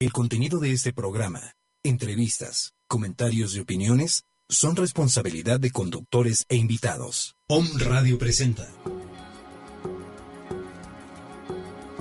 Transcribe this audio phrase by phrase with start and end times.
[0.00, 7.36] El contenido de este programa, entrevistas, comentarios y opiniones son responsabilidad de conductores e invitados.
[7.48, 8.66] Om Radio presenta.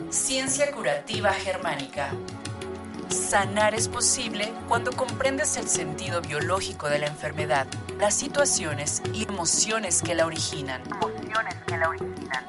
[0.10, 2.14] Ciencia curativa germánica.
[3.10, 7.68] Sanar es posible cuando comprendes el sentido biológico de la enfermedad,
[8.00, 10.82] las situaciones y emociones que la originan.
[10.86, 12.46] Emociones que la originan.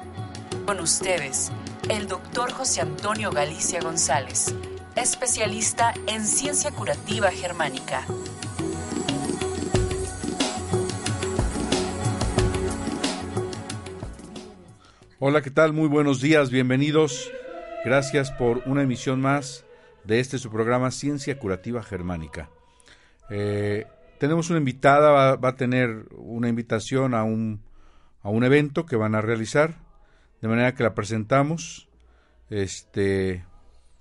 [0.65, 1.51] Con ustedes,
[1.89, 4.55] el doctor José Antonio Galicia González,
[4.95, 8.05] especialista en ciencia curativa germánica.
[15.19, 15.73] Hola, ¿qué tal?
[15.73, 17.31] Muy buenos días, bienvenidos.
[17.85, 19.65] Gracias por una emisión más
[20.03, 22.49] de este su programa Ciencia Curativa Germánica.
[23.29, 23.85] Eh,
[24.17, 27.61] tenemos una invitada, va, va, a tener una invitación a un,
[28.23, 29.75] a un evento que van a realizar,
[30.41, 31.87] de manera que la presentamos.
[32.49, 33.45] Este,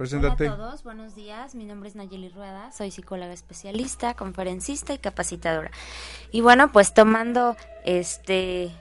[0.01, 1.55] Hola a todos, buenos días.
[1.55, 5.71] Mi nombre es Nayeli Rueda, soy psicóloga especialista, conferencista y capacitadora.
[6.33, 8.75] Y bueno, pues tomando este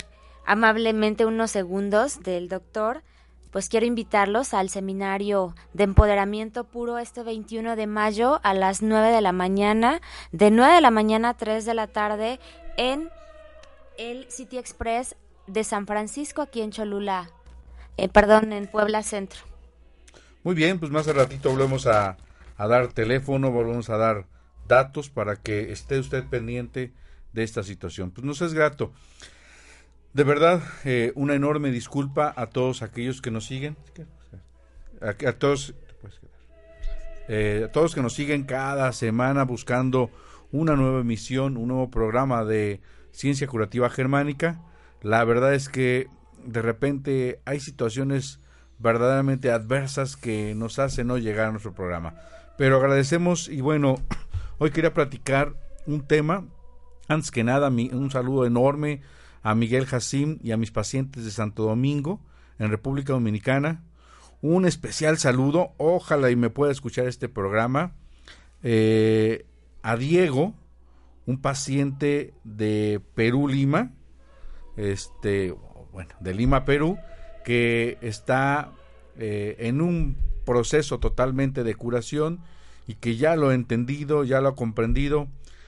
[0.45, 3.03] amablemente unos segundos del doctor,
[3.51, 9.09] pues quiero invitarlos al seminario de empoderamiento puro este 21 de mayo a las 9
[9.11, 9.99] de la mañana,
[10.31, 12.39] de 9 de la mañana a 3 de la tarde
[12.77, 13.09] en
[13.97, 17.29] el City Express de San Francisco aquí en Cholula,
[17.97, 19.49] eh, perdón, en Puebla Centro.
[20.43, 22.17] Muy bien, pues más al ratito volvemos a,
[22.57, 24.25] a, dar teléfono, volvemos a dar
[24.67, 26.93] datos para que esté usted pendiente
[27.33, 28.11] de esta situación.
[28.11, 28.93] Pues nos es grato.
[30.13, 33.75] De verdad, eh, una enorme disculpa a todos aquellos que nos siguen,
[35.01, 35.75] a, a todos,
[37.27, 40.09] eh, a todos que nos siguen cada semana buscando
[40.51, 42.81] una nueva emisión, un nuevo programa de
[43.11, 44.61] ciencia curativa germánica.
[45.01, 46.07] La verdad es que
[46.45, 48.39] de repente hay situaciones
[48.79, 52.15] verdaderamente adversas que nos hacen no llegar a nuestro programa.
[52.57, 53.95] Pero agradecemos y bueno,
[54.57, 55.53] hoy quería platicar
[55.85, 56.45] un tema.
[57.07, 59.01] Antes que nada, un saludo enorme
[59.41, 62.21] a Miguel Jacim y a mis pacientes de Santo Domingo,
[62.57, 63.83] en República Dominicana.
[64.41, 67.95] Un especial saludo, ojalá y me pueda escuchar este programa,
[68.63, 69.45] eh,
[69.81, 70.53] a Diego,
[71.25, 73.93] un paciente de Perú, Lima,
[74.77, 75.55] este,
[75.91, 76.97] bueno, de Lima, Perú,
[77.43, 78.71] que está
[79.17, 82.39] eh, en un proceso totalmente de curación
[82.87, 85.27] y que ya lo ha entendido, ya lo ha comprendido.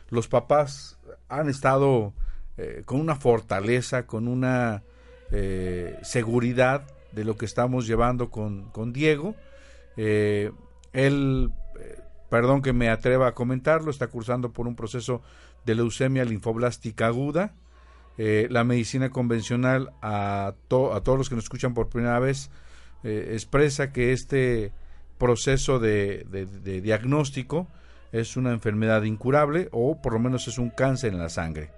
[0.09, 0.97] Los papás
[1.29, 2.13] han estado
[2.57, 4.83] eh, con una fortaleza, con una
[5.31, 9.35] eh, seguridad de lo que estamos llevando con, con Diego.
[9.97, 11.51] Él,
[12.29, 15.21] perdón que me atreva a comentarlo, está cursando por un proceso
[15.65, 17.53] de leucemia linfoblástica aguda.
[18.17, 22.51] La medicina convencional a, todos los que nos escuchan por primera vez
[23.03, 24.71] expresa que este
[25.17, 27.67] proceso de diagnóstico
[28.11, 31.71] es una enfermedad incurable o por lo menos es un cáncer en la sangre.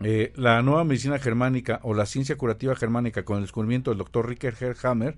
[0.00, 4.28] Eh, la nueva medicina germánica o la ciencia curativa germánica con el descubrimiento del doctor
[4.28, 5.16] Ricker Herhammer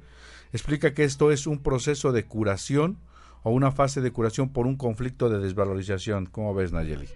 [0.53, 2.99] explica que esto es un proceso de curación
[3.43, 6.27] o una fase de curación por un conflicto de desvalorización.
[6.27, 7.09] ¿Cómo ves, Nayeli?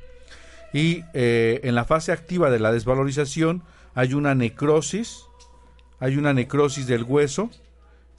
[0.73, 3.63] Y eh, en la fase activa de la desvalorización
[3.95, 5.25] hay una necrosis,
[5.99, 7.51] hay una necrosis del hueso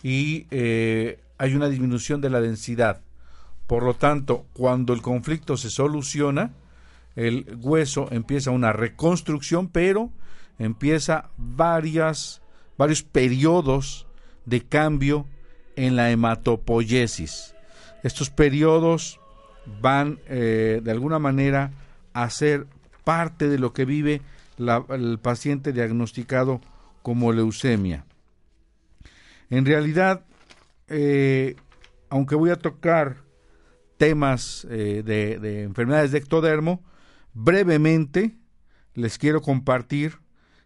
[0.04, 3.02] y eh, hay una disminución de la densidad.
[3.68, 6.52] Por lo tanto, cuando el conflicto se soluciona,
[7.16, 10.12] el hueso empieza una reconstrucción, pero
[10.60, 12.42] empieza varias,
[12.78, 14.08] varios periodos
[14.46, 15.26] de cambio
[15.76, 17.56] en la hematopoiesis.
[18.04, 19.20] Estos periodos
[19.82, 21.72] van eh, de alguna manera
[22.14, 22.68] a ser
[23.04, 24.22] parte de lo que vive
[24.58, 26.62] el paciente diagnosticado
[27.02, 28.06] como leucemia.
[29.50, 30.26] En realidad,
[30.88, 31.56] eh,
[32.10, 33.18] aunque voy a tocar
[33.98, 36.84] temas eh, de, de, enfermedades de ectodermo,
[37.34, 38.38] Brevemente,
[38.94, 40.20] les quiero compartir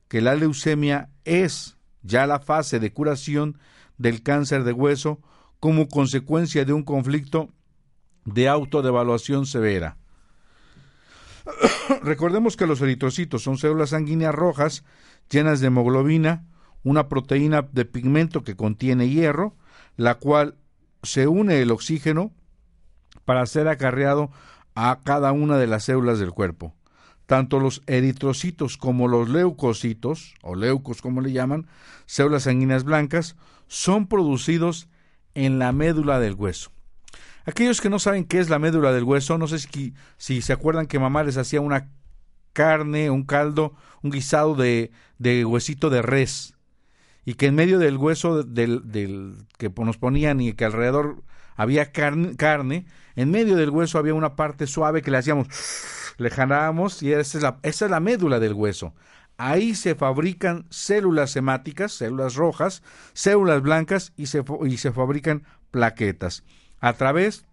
[0.07, 3.59] que la leucemia es ya la fase de curación
[3.97, 5.21] del cáncer de hueso
[5.59, 7.49] como consecuencia de un conflicto
[8.25, 9.97] de autodevaluación severa.
[12.03, 14.83] Recordemos que los eritrocitos son células sanguíneas rojas
[15.29, 16.45] llenas de hemoglobina,
[16.83, 19.55] una proteína de pigmento que contiene hierro,
[19.97, 20.55] la cual
[21.03, 22.31] se une el oxígeno
[23.25, 24.31] para ser acarreado
[24.75, 26.73] a cada una de las células del cuerpo.
[27.25, 31.65] Tanto los eritrocitos como los leucocitos, o leucos como le llaman,
[32.05, 33.35] células sanguíneas blancas,
[33.67, 34.87] son producidos
[35.33, 36.74] en la médula del hueso.
[37.45, 39.59] Aquellos que no saben qué es la médula del hueso, no sé
[40.17, 41.89] si, se acuerdan que mamá les hacía una
[42.53, 44.91] carne, un caldo, un guisado de,
[45.45, 46.55] huesito de res,
[47.23, 51.23] y que en medio del hueso del, que nos ponían y que alrededor
[51.55, 55.47] había carne, en medio del hueso había una parte suave que le hacíamos,
[56.17, 58.95] le jalábamos y esa es la, esa es la médula del hueso.
[59.37, 62.81] Ahí se fabrican células hemáticas, células rojas,
[63.13, 64.43] células blancas y se
[64.93, 66.43] fabrican plaquetas
[66.79, 67.45] a través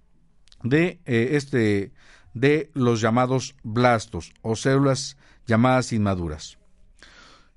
[0.62, 1.92] de eh, este
[2.34, 5.16] de los llamados blastos o células
[5.46, 6.58] llamadas inmaduras.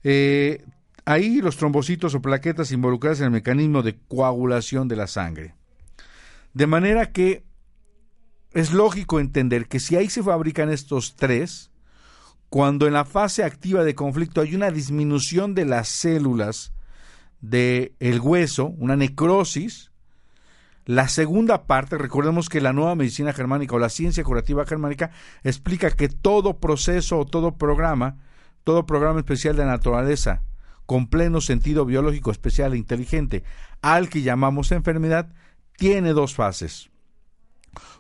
[0.04, 0.66] Eh,
[1.06, 5.56] ahí los trombocitos o plaquetas involucradas en el mecanismo de coagulación de la sangre.
[6.54, 7.44] De manera que
[8.52, 11.72] es lógico entender que si ahí se fabrican estos tres,
[12.50, 16.74] cuando en la fase activa de conflicto hay una disminución de las células
[17.42, 19.92] del el hueso, una necrosis,
[20.86, 25.10] la segunda parte, recordemos que la nueva medicina germánica o la ciencia curativa germánica
[25.44, 28.18] explica que todo proceso o todo programa,
[28.64, 30.44] todo programa especial de naturaleza,
[30.86, 33.44] con pleno sentido biológico especial e inteligente,
[33.82, 35.34] al que llamamos enfermedad,
[35.76, 36.92] tiene dos fases.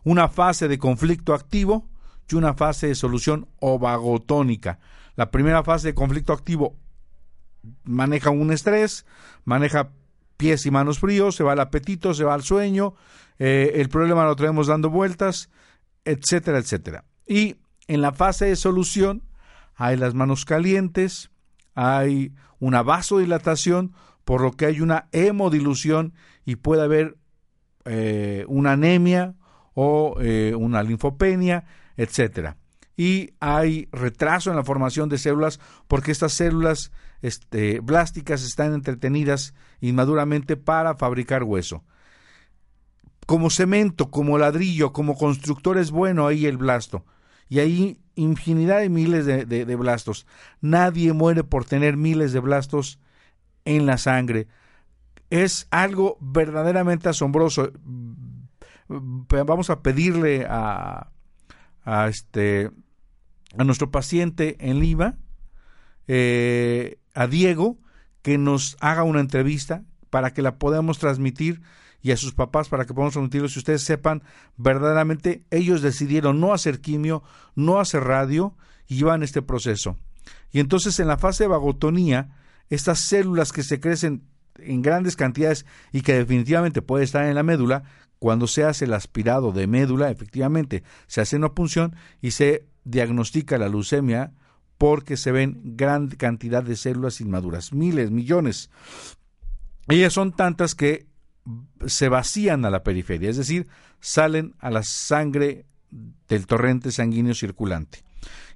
[0.03, 1.89] Una fase de conflicto activo
[2.29, 4.79] y una fase de solución ovagotónica.
[5.15, 6.77] La primera fase de conflicto activo
[7.83, 9.07] maneja un estrés,
[9.43, 9.89] maneja
[10.37, 12.95] pies y manos fríos, se va el apetito, se va el sueño,
[13.39, 15.49] eh, el problema lo traemos dando vueltas,
[16.03, 17.05] etcétera, etcétera.
[17.27, 19.23] Y en la fase de solución
[19.75, 21.31] hay las manos calientes,
[21.73, 23.93] hay una vasodilatación,
[24.23, 26.13] por lo que hay una hemodilución
[26.45, 27.17] y puede haber
[27.85, 29.35] eh, una anemia
[29.73, 31.65] o eh, una linfopenia,
[31.97, 32.57] etcétera.
[32.97, 36.91] Y hay retraso en la formación de células porque estas células
[37.21, 39.53] este, blásticas están entretenidas
[39.87, 41.83] inmaduramente para fabricar hueso.
[43.25, 47.05] Como cemento, como ladrillo, como constructor es bueno ahí el blasto.
[47.49, 50.25] Y hay infinidad de miles de, de blastos.
[50.61, 52.99] Nadie muere por tener miles de blastos
[53.65, 54.47] en la sangre.
[55.29, 57.71] Es algo verdaderamente asombroso.
[58.87, 61.09] Vamos a pedirle a,
[61.83, 62.71] a este
[63.57, 65.17] a nuestro paciente en Lima,
[66.07, 67.77] eh, a Diego,
[68.25, 71.61] que nos haga una entrevista para que la podamos transmitir
[72.01, 73.47] y a sus papás para que podamos transmitirlo.
[73.49, 74.23] Si ustedes sepan,
[74.57, 77.21] verdaderamente ellos decidieron no hacer quimio,
[77.53, 78.57] no hacer radio
[78.87, 79.99] y llevan este proceso.
[80.51, 82.35] Y entonces en la fase de vagotonía,
[82.71, 84.23] estas células que se crecen
[84.57, 87.83] en grandes cantidades y que definitivamente puede estar en la médula,
[88.17, 93.59] cuando se hace el aspirado de médula, efectivamente se hace una punción y se diagnostica
[93.59, 94.33] la leucemia
[94.77, 98.69] porque se ven gran cantidad de células inmaduras, miles, millones.
[99.87, 101.05] Ellas son tantas que
[101.85, 103.67] se vacían a la periferia, es decir,
[103.99, 105.65] salen a la sangre
[106.27, 108.03] del torrente sanguíneo circulante.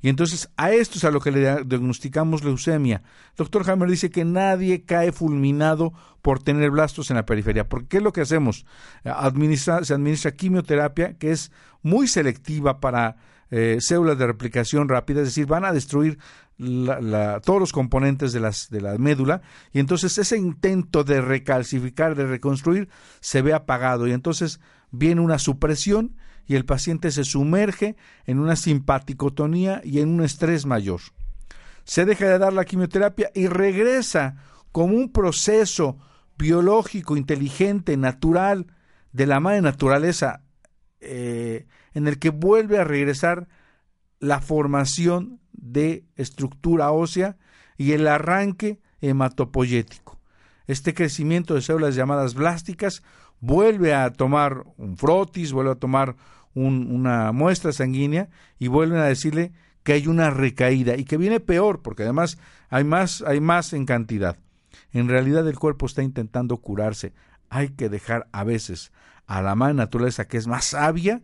[0.02, 3.04] Y entonces a esto es a lo que le diagnosticamos leucemia.
[3.38, 7.68] Doctor Hammer dice que nadie cae fulminado por tener blastos en la periferia.
[7.68, 8.66] Porque ¿qué es lo que hacemos?
[9.04, 11.52] se administra quimioterapia que es
[11.82, 13.18] muy selectiva para
[13.52, 16.18] eh, células de replicación rápida, es decir, van a destruir
[16.58, 19.42] todos los componentes de, las, de la médula
[19.72, 22.90] y entonces ese intento de recalcificar, de reconstruir,
[23.22, 24.60] se ve apagado y entonces
[24.92, 30.66] viene una supresión y el paciente se sumerge en una simpaticotonía y en un estrés
[30.66, 31.00] mayor.
[31.86, 34.36] Se deja de dar la quimioterapia y regresa
[34.72, 35.98] como un proceso
[36.38, 38.68] biológico, inteligente, natural,
[39.12, 40.42] de la madre naturaleza,
[41.02, 43.48] eh, en el que vuelve a regresar
[44.20, 47.38] la formación de estructura ósea
[47.78, 50.20] y el arranque hematopoyético.
[50.68, 53.02] Este crecimiento de células llamadas blásticas
[53.40, 56.16] vuelve a tomar un frotis, vuelve a tomar
[56.54, 59.54] una muestra sanguínea y vuelven a decirle
[59.84, 62.38] que hay una recaída y que viene peor porque además
[62.70, 64.38] hay más, hay más en cantidad.
[64.92, 67.14] En realidad el cuerpo está intentando curarse.
[67.50, 68.92] Hay que dejar a veces
[69.26, 71.22] a la madre naturaleza que es más sabia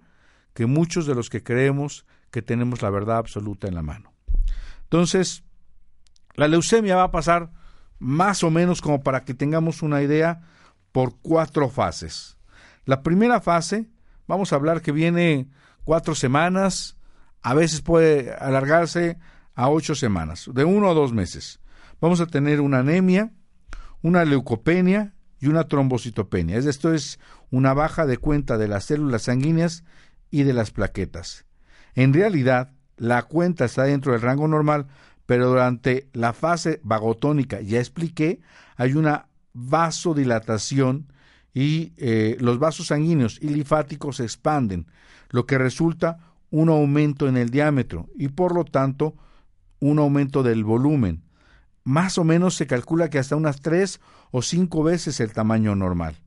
[0.56, 4.12] que muchos de los que creemos que tenemos la verdad absoluta en la mano.
[4.82, 5.44] Entonces,
[6.34, 7.52] la leucemia va a pasar
[8.00, 10.42] más o menos como para que tengamos una idea
[10.92, 12.38] por cuatro fases.
[12.86, 13.88] La primera fase
[14.28, 15.50] Vamos a hablar que viene
[15.84, 16.98] cuatro semanas,
[17.42, 19.20] a veces puede alargarse
[19.54, 21.60] a ocho semanas, de uno a dos meses.
[22.02, 23.32] Vamos a tener una anemia,
[24.02, 26.58] una leucopenia y una trombocitopenia.
[26.58, 27.20] Esto es
[27.52, 29.84] una baja de cuenta de las células sanguíneas
[30.36, 31.46] y de las plaquetas.
[31.94, 34.88] En realidad, la cuenta está dentro del rango normal,
[35.26, 38.42] pero durante la fase vagotónica, ya expliqué,
[38.76, 41.08] hay una vasodilatación
[41.54, 44.88] y eh, los vasos sanguíneos y linfáticos se expanden,
[45.30, 49.16] lo que resulta un aumento en el diámetro y por lo tanto
[49.80, 51.24] un aumento del volumen.
[51.86, 54.02] Más o menos se calcula que hasta unas tres
[54.32, 56.18] o cinco veces el tamaño normal.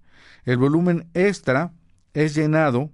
[0.46, 1.72] El volumen extra
[2.14, 2.90] es llenado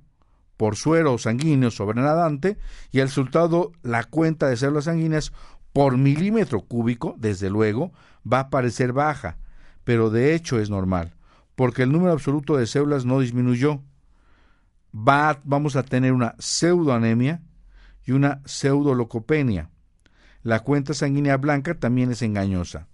[0.57, 2.59] por suero sanguíneo sobrenadante
[2.93, 5.33] y el resultado, la cuenta de células sanguíneas
[5.73, 7.93] por milímetro cúbico, desde luego,
[8.31, 9.39] va a parecer baja,
[9.83, 11.15] pero de hecho es normal,
[11.57, 13.83] porque el número absoluto de células no disminuyó.
[14.97, 17.43] Va, vamos a tener una pseudoanemia
[18.05, 19.71] y una pseudolocopenia.
[20.43, 22.87] La cuenta sanguínea blanca también es engañosa.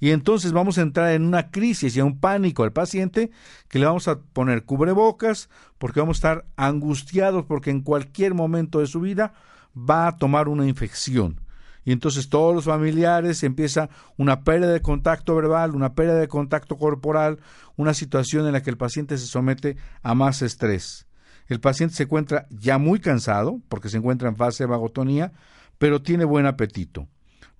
[0.00, 3.30] Y entonces vamos a entrar en una crisis y a un pánico al paciente
[3.68, 8.78] que le vamos a poner cubrebocas porque vamos a estar angustiados porque en cualquier momento
[8.78, 9.32] de su vida
[9.76, 11.40] va a tomar una infección.
[11.84, 16.76] Y entonces todos los familiares empieza una pérdida de contacto verbal, una pérdida de contacto
[16.76, 17.38] corporal,
[17.76, 21.06] una situación en la que el paciente se somete a más estrés.
[21.46, 25.32] El paciente se encuentra ya muy cansado porque se encuentra en fase de vagotonía,
[25.78, 27.08] pero tiene buen apetito.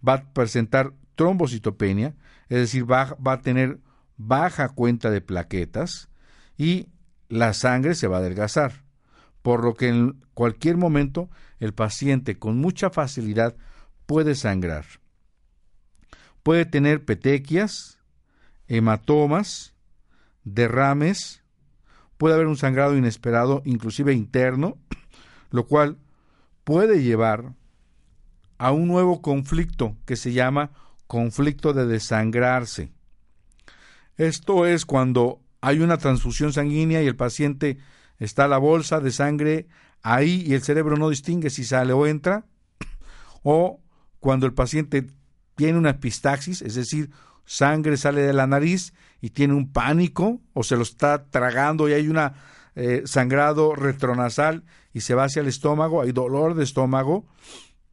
[0.06, 2.14] Va a presentar trombocitopenia,
[2.48, 3.80] es decir, va, a tener
[4.16, 6.08] baja cuenta de plaquetas
[6.56, 6.88] y
[7.28, 8.84] la sangre se va a adelgazar,
[9.42, 11.28] por lo que en cualquier momento
[11.60, 13.56] el paciente con mucha facilidad
[14.06, 14.86] puede sangrar.
[16.42, 17.98] Puede tener petequias,
[18.66, 19.74] hematomas,
[20.44, 21.42] derrames,
[22.16, 24.78] puede haber un sangrado inesperado, inclusive interno,
[25.50, 25.98] lo cual
[26.64, 27.54] puede llevar
[28.56, 30.70] a un nuevo conflicto que se llama
[31.08, 32.92] conflicto de desangrarse.
[34.16, 37.78] Esto es cuando hay una transfusión sanguínea y el paciente
[38.20, 39.66] está la bolsa de sangre
[40.02, 42.44] ahí y el cerebro no distingue si sale o entra,
[43.42, 43.80] o
[44.20, 45.06] cuando el paciente
[45.56, 47.10] tiene una epistaxis, es decir,
[47.44, 51.94] sangre sale de la nariz y tiene un pánico o se lo está tragando y
[51.94, 52.20] hay un
[52.74, 57.26] eh, sangrado retronasal y se va hacia el estómago, hay dolor de estómago,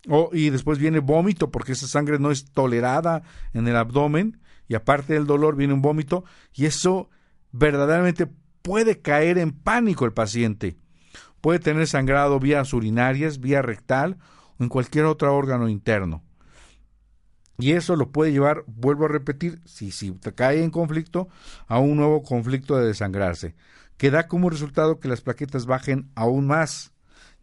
[0.08, 4.76] Oh, y después viene vómito porque esa sangre no es tolerada en el abdomen y
[4.76, 7.10] aparte del dolor viene un vómito y eso
[7.52, 8.28] verdaderamente
[8.62, 10.78] puede caer en pánico el paciente.
[11.42, 14.18] Puede tener sangrado vías urinarias, vía rectal
[14.58, 16.24] o en cualquier otro órgano interno.
[17.58, 21.30] Y eso lo puede llevar, vuelvo a repetir, si, si cae en conflicto,
[21.68, 23.56] a un nuevo conflicto de desangrarse,
[23.98, 26.95] que da como resultado que las plaquetas bajen aún más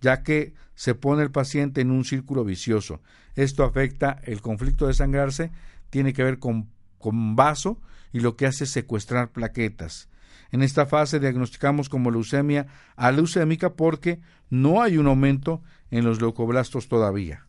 [0.02, 3.00] ya que se pone el paciente en un círculo vicioso.
[3.34, 5.50] Esto afecta el conflicto de sangrarse,
[5.88, 6.68] tiene que ver con,
[6.98, 7.80] con vaso
[8.12, 10.10] y lo que hace es secuestrar plaquetas.
[10.50, 12.66] En esta fase diagnosticamos como leucemia
[12.96, 17.46] aleucémica porque no hay un aumento en los leucoblastos todavía.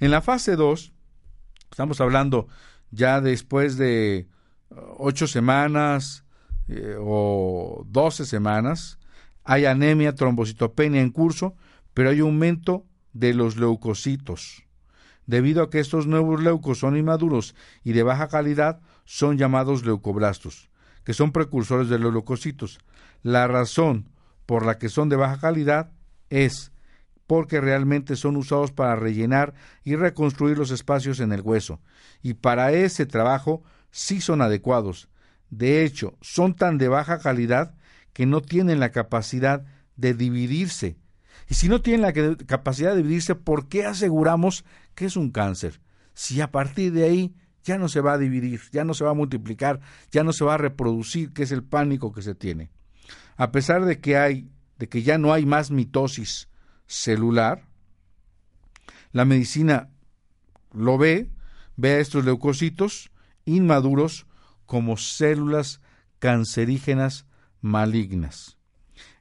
[0.00, 0.92] En la fase 2,
[1.70, 2.48] estamos hablando
[2.90, 4.28] ya después de
[4.98, 6.24] ocho semanas
[6.68, 8.98] eh, o doce semanas,
[9.46, 11.54] hay anemia, trombocitopenia en curso,
[11.94, 14.64] pero hay aumento de los leucocitos.
[15.26, 20.68] Debido a que estos nuevos leucos son inmaduros y de baja calidad, son llamados leucoblastos,
[21.04, 22.80] que son precursores de los leucocitos.
[23.22, 24.08] La razón
[24.46, 25.92] por la que son de baja calidad
[26.28, 26.72] es
[27.28, 31.80] porque realmente son usados para rellenar y reconstruir los espacios en el hueso,
[32.20, 33.62] y para ese trabajo
[33.92, 35.08] sí son adecuados.
[35.50, 37.75] De hecho, son tan de baja calidad
[38.16, 40.96] que no tienen la capacidad de dividirse.
[41.50, 42.14] Y si no tienen la
[42.46, 45.82] capacidad de dividirse, ¿por qué aseguramos que es un cáncer?
[46.14, 49.10] Si a partir de ahí ya no se va a dividir, ya no se va
[49.10, 49.80] a multiplicar,
[50.10, 52.70] ya no se va a reproducir, que es el pánico que se tiene.
[53.36, 56.48] A pesar de que hay, de que ya no hay más mitosis
[56.86, 57.64] celular,
[59.12, 59.90] la medicina
[60.72, 61.28] lo ve,
[61.76, 63.10] ve a estos leucocitos
[63.44, 64.26] inmaduros
[64.64, 65.82] como células
[66.18, 67.26] cancerígenas
[67.66, 68.56] malignas.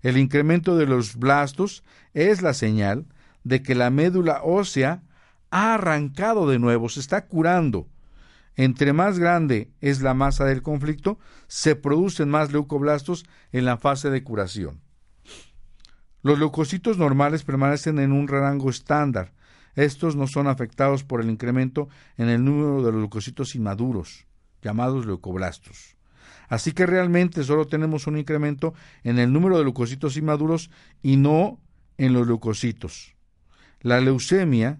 [0.02, 1.84] El incremento de los blastos
[2.14, 3.08] es la señal
[3.44, 5.04] de que la médula ósea
[5.52, 7.88] ha arrancado de nuevo, se está curando.
[8.56, 14.10] Entre más grande es la masa del conflicto, se producen más leucoblastos en la fase
[14.10, 14.82] de curación.
[16.22, 19.34] Los leucocitos normales permanecen en un rango estándar.
[19.76, 24.26] Estos no son afectados por el incremento en el número de los leucocitos inmaduros,
[24.62, 25.95] llamados leucoblastos.
[26.48, 28.74] Así que realmente solo tenemos un incremento
[29.04, 30.70] en el número de leucocitos inmaduros
[31.02, 31.60] y no
[31.98, 33.16] en los leucocitos.
[33.82, 34.80] La leucemia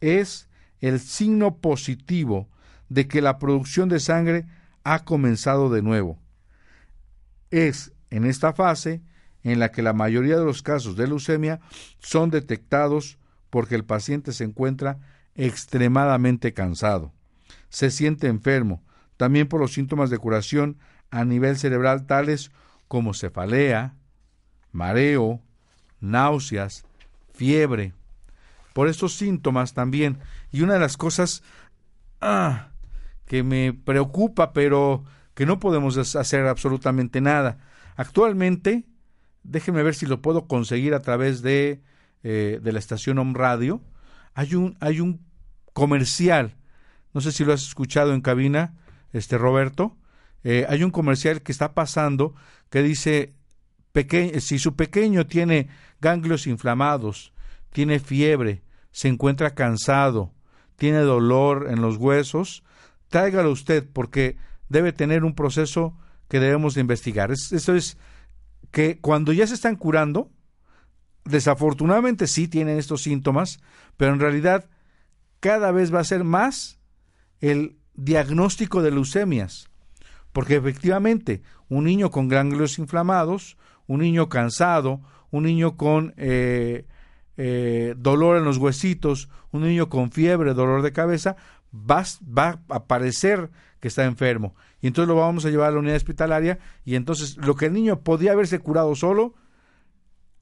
[0.00, 0.48] es
[0.80, 2.48] el signo positivo
[2.88, 4.46] de que la producción de sangre
[4.84, 6.18] ha comenzado de nuevo.
[7.50, 9.02] Es en esta fase
[9.42, 11.60] en la que la mayoría de los casos de leucemia
[11.98, 14.98] son detectados porque el paciente se encuentra
[15.34, 17.12] extremadamente cansado,
[17.68, 18.82] se siente enfermo,
[19.16, 20.78] también por los síntomas de curación
[21.10, 22.50] a nivel cerebral tales
[22.88, 23.94] como cefalea,
[24.72, 25.40] mareo,
[26.00, 26.84] náuseas,
[27.34, 27.92] fiebre.
[28.72, 30.18] Por estos síntomas también.
[30.52, 31.42] Y una de las cosas
[32.20, 32.68] ah,
[33.26, 37.58] que me preocupa, pero que no podemos hacer absolutamente nada.
[37.96, 38.84] Actualmente,
[39.42, 41.82] déjenme ver si lo puedo conseguir a través de,
[42.22, 43.80] eh, de la estación Home Radio.
[44.34, 45.20] Hay un, hay un
[45.72, 46.56] comercial,
[47.14, 48.74] no sé si lo has escuchado en cabina,
[49.12, 49.96] este Roberto.
[50.44, 52.34] Eh, hay un comercial que está pasando
[52.70, 53.34] que dice
[54.40, 55.68] si su pequeño tiene
[56.00, 57.32] ganglios inflamados,
[57.72, 60.32] tiene fiebre, se encuentra cansado,
[60.76, 62.62] tiene dolor en los huesos,
[63.08, 64.36] tráigalo usted porque
[64.68, 65.96] debe tener un proceso
[66.28, 67.32] que debemos de investigar.
[67.32, 67.98] eso es
[68.70, 70.30] que cuando ya se están curando,
[71.24, 73.58] desafortunadamente sí tienen estos síntomas,
[73.96, 74.68] pero en realidad
[75.40, 76.78] cada vez va a ser más
[77.40, 79.69] el diagnóstico de leucemias,
[80.32, 83.56] porque efectivamente un niño con ganglios inflamados,
[83.86, 86.86] un niño cansado, un niño con eh,
[87.36, 91.36] eh, dolor en los huesitos, un niño con fiebre, dolor de cabeza,
[91.72, 94.54] va, va a parecer que está enfermo.
[94.80, 97.72] Y entonces lo vamos a llevar a la unidad hospitalaria y entonces lo que el
[97.72, 99.34] niño podía haberse curado solo,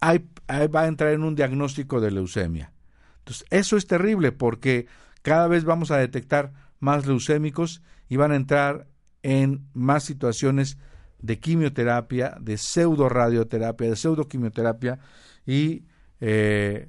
[0.01, 2.73] ahí, va a entrar en un diagnóstico de leucemia.
[3.19, 4.87] Entonces, eso es terrible porque
[5.23, 8.87] cada vez vamos a detectar más leucémicos y van a entrar
[9.29, 10.79] en más situaciones
[11.21, 15.01] de quimioterapia, de pseudo radioterapia, de pseudo quimioterapia
[15.45, 15.85] y
[16.21, 16.89] eh,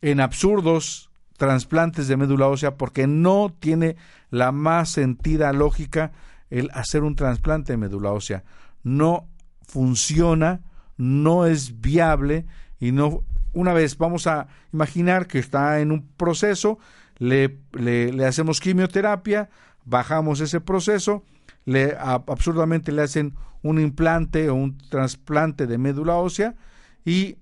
[0.00, 3.96] en absurdos trasplantes de médula ósea porque no tiene
[4.30, 6.12] la más sentida lógica
[6.48, 8.42] el hacer un trasplante de médula ósea.
[8.82, 9.28] No
[9.66, 10.62] funciona,
[10.96, 12.46] no es viable
[12.80, 16.78] y no una vez vamos a imaginar que está en un proceso,
[17.18, 19.50] le, le, hacemos quimioterapia,
[19.84, 21.24] bajamos ese proceso,
[21.66, 26.54] le absurdamente le hacen un implante o un trasplante de médula ósea
[27.04, 27.36] y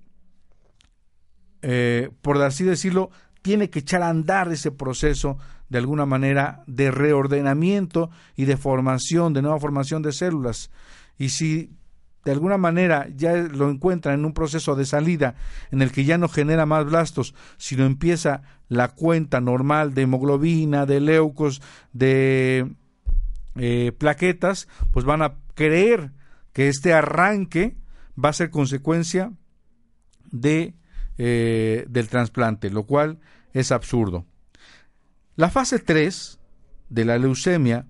[1.61, 3.11] eh, por así decirlo
[3.41, 5.37] tiene que echar a andar ese proceso
[5.69, 10.71] de alguna manera de reordenamiento y de formación, de nueva formación de células.
[11.17, 11.71] Y si
[12.23, 15.35] de alguna manera ya lo encuentra en un proceso de salida
[15.69, 20.87] en el que ya no genera más blastos, sino empieza la cuenta normal de hemoglobina,
[20.87, 21.61] de leucos,
[21.93, 22.73] de
[23.55, 26.11] eh, plaquetas, pues van a creer
[26.53, 27.75] que este arranque
[28.23, 29.31] va a ser consecuencia
[30.31, 30.75] de,
[31.17, 33.19] eh, del trasplante, lo cual
[33.53, 34.25] es absurdo.
[35.35, 36.39] La fase 3
[36.89, 37.85] de la leucemia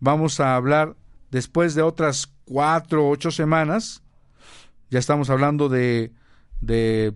[0.00, 0.96] vamos a hablar
[1.30, 4.02] después de otras cuatro o ocho semanas,
[4.90, 6.12] ya estamos hablando de,
[6.60, 7.14] de,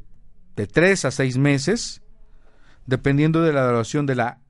[0.57, 2.03] de tres a seis meses,
[2.87, 4.41] dependiendo de la duración de la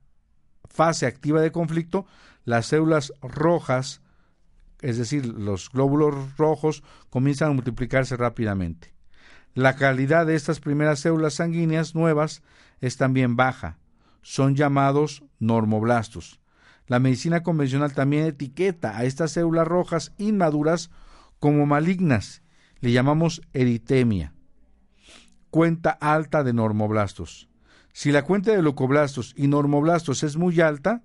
[0.67, 2.07] fase activa de conflicto,
[2.43, 4.01] las células rojas,
[4.81, 8.93] es decir, los glóbulos rojos, comienzan a multiplicarse rápidamente.
[9.53, 12.41] La calidad de estas primeras células sanguíneas nuevas
[12.79, 13.77] es también baja.
[14.21, 16.39] Son llamados normoblastos.
[16.87, 20.89] La medicina convencional también etiqueta a estas células rojas inmaduras
[21.39, 22.43] como malignas.
[22.79, 24.33] Le llamamos eritemia.
[25.49, 27.49] Cuenta alta de normoblastos.
[27.93, 31.03] Si la cuenta de leucoblastos y normoblastos es muy alta,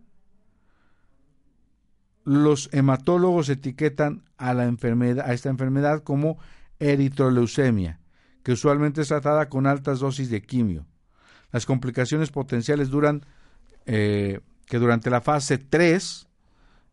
[2.27, 6.39] los hematólogos etiquetan a, la enfermedad, a esta enfermedad como
[6.81, 8.01] eritroleucemia,
[8.43, 10.87] que usualmente es tratada con altas dosis de quimio.
[11.53, 13.25] Las complicaciones potenciales duran,
[13.87, 16.29] eh, que durante la fase 3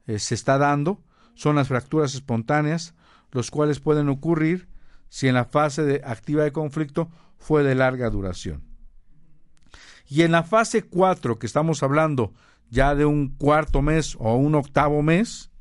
[0.06, 1.02] eh, se está dando,
[1.34, 2.94] son las fracturas espontáneas,
[3.32, 4.68] los cuales pueden ocurrir
[5.10, 8.62] si en la fase de activa de conflicto fue de larga duración.
[10.08, 12.34] Y en la fase 4, que estamos hablando
[12.70, 15.52] ya de un cuarto mes o un octavo mes,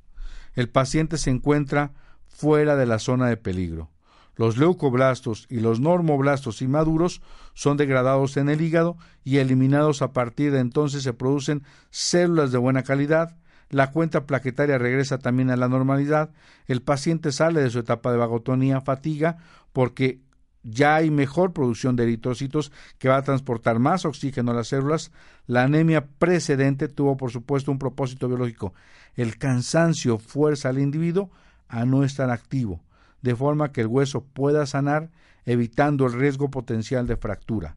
[0.54, 1.92] el paciente se encuentra
[2.26, 3.90] fuera de la zona de peligro.
[4.34, 7.20] Los leucoblastos y los normoblastos inmaduros
[7.54, 12.58] son degradados en el hígado y eliminados a partir de entonces se producen células de
[12.58, 13.36] buena calidad,
[13.68, 16.30] la cuenta plaquetaria regresa también a la normalidad,
[16.66, 19.38] el paciente sale de su etapa de vagotonía, fatiga,
[19.72, 20.20] porque
[20.62, 25.10] ya hay mejor producción de eritrocitos que va a transportar más oxígeno a las células.
[25.46, 28.72] La anemia precedente tuvo, por supuesto, un propósito biológico.
[29.14, 31.30] El cansancio fuerza al individuo
[31.68, 32.82] a no estar activo,
[33.22, 35.10] de forma que el hueso pueda sanar,
[35.44, 37.76] evitando el riesgo potencial de fractura.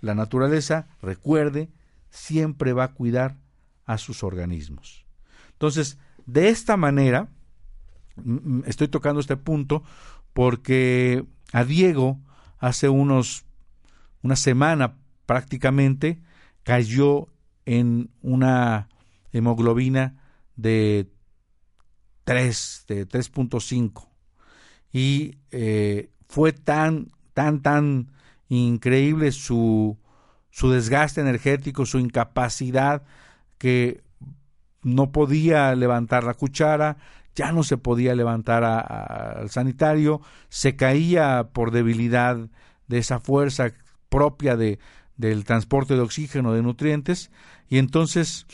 [0.00, 1.70] La naturaleza, recuerde,
[2.10, 3.36] siempre va a cuidar
[3.84, 5.06] a sus organismos.
[5.52, 7.28] Entonces, de esta manera,
[8.66, 9.82] estoy tocando este punto
[10.32, 12.20] porque a Diego
[12.58, 13.44] hace unos
[14.22, 16.20] una semana prácticamente
[16.62, 17.28] cayó
[17.64, 18.88] en una
[19.32, 20.16] hemoglobina
[20.56, 21.08] de
[22.24, 24.08] 3, de 3.5
[24.92, 28.10] y eh, fue tan, tan, tan
[28.48, 29.96] increíble su,
[30.50, 33.02] su desgaste energético, su incapacidad,
[33.58, 34.02] que
[34.82, 36.96] no podía levantar la cuchara,
[37.36, 42.48] ya no se podía levantar al sanitario, se caía por debilidad
[42.88, 43.72] de esa fuerza
[44.08, 44.78] propia de,
[45.16, 47.30] del transporte de oxígeno, de nutrientes,
[47.68, 48.46] y entonces,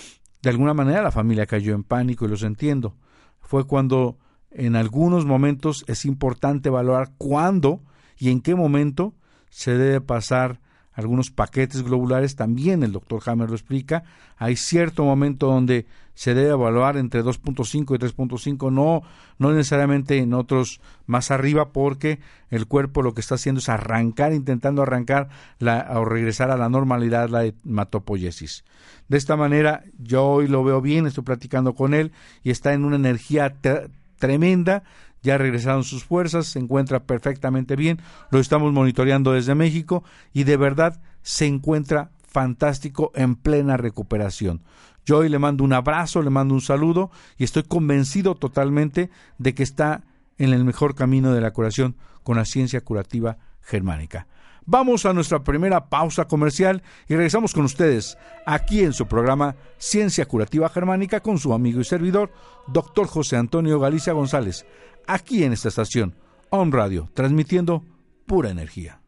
[0.42, 2.97] de alguna manera, la familia cayó en pánico, y los entiendo.
[3.40, 4.18] Fue cuando
[4.51, 7.83] en algunos momentos es importante valorar cuándo
[8.18, 9.14] y en qué momento
[9.49, 10.61] se debe pasar
[10.94, 14.05] algunos paquetes globulares, también el doctor Hammer lo explica,
[14.37, 19.02] hay cierto momento donde se debe evaluar entre 2.5 y 3.5, no,
[19.38, 24.33] no necesariamente en otros más arriba, porque el cuerpo lo que está haciendo es arrancar,
[24.33, 25.28] intentando arrancar
[25.59, 28.64] la, o regresar a la normalidad la hematopoiesis.
[29.09, 32.85] De esta manera, yo hoy lo veo bien, estoy platicando con él y está en
[32.85, 33.55] una energía
[34.18, 34.85] tremenda,
[35.23, 40.57] ya regresaron sus fuerzas, se encuentra perfectamente bien, lo estamos monitoreando desde México y de
[40.57, 44.63] verdad se encuentra fantástico en plena recuperación.
[45.05, 49.55] Yo hoy le mando un abrazo, le mando un saludo y estoy convencido totalmente de
[49.55, 50.03] que está
[50.39, 54.27] en el mejor camino de la curación con la ciencia curativa germánica.
[54.65, 60.25] Vamos a nuestra primera pausa comercial y regresamos con ustedes aquí en su programa Ciencia
[60.27, 62.33] Curativa Germánica con su amigo y servidor,
[62.69, 64.65] doctor José Antonio Galicia González
[65.07, 66.15] aquí en esta estación,
[66.51, 67.85] On Radio, transmitiendo
[68.27, 69.01] pura energía.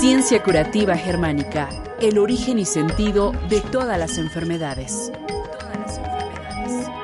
[0.00, 5.10] Ciencia curativa germánica, el origen y sentido de todas las enfermedades.
[6.66, 7.03] yo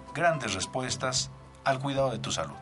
[0.13, 1.31] grandes respuestas
[1.63, 2.55] al cuidado de tu salud.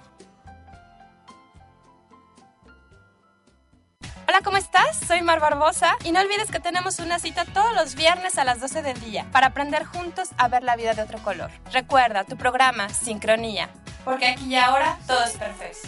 [4.27, 4.99] Hola, ¿cómo estás?
[5.07, 8.59] Soy Mar Barbosa y no olvides que tenemos una cita todos los viernes a las
[8.59, 11.49] 12 del día para aprender juntos a ver la vida de otro color.
[11.71, 13.69] Recuerda tu programa Sincronía,
[14.05, 15.87] porque aquí y ahora todo es perfecto.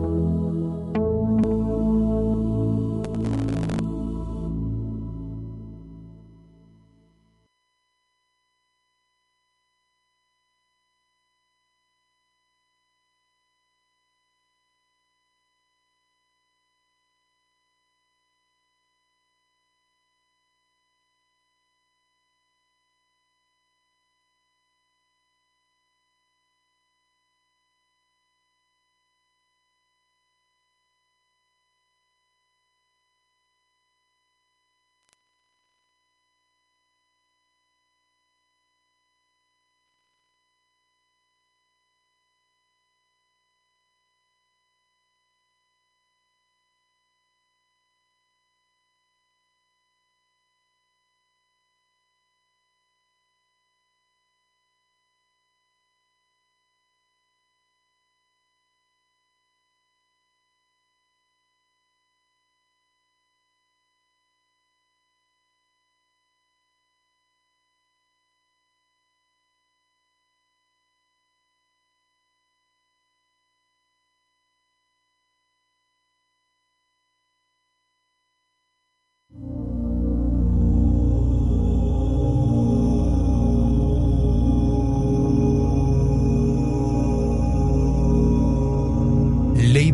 [0.00, 0.57] Thank you.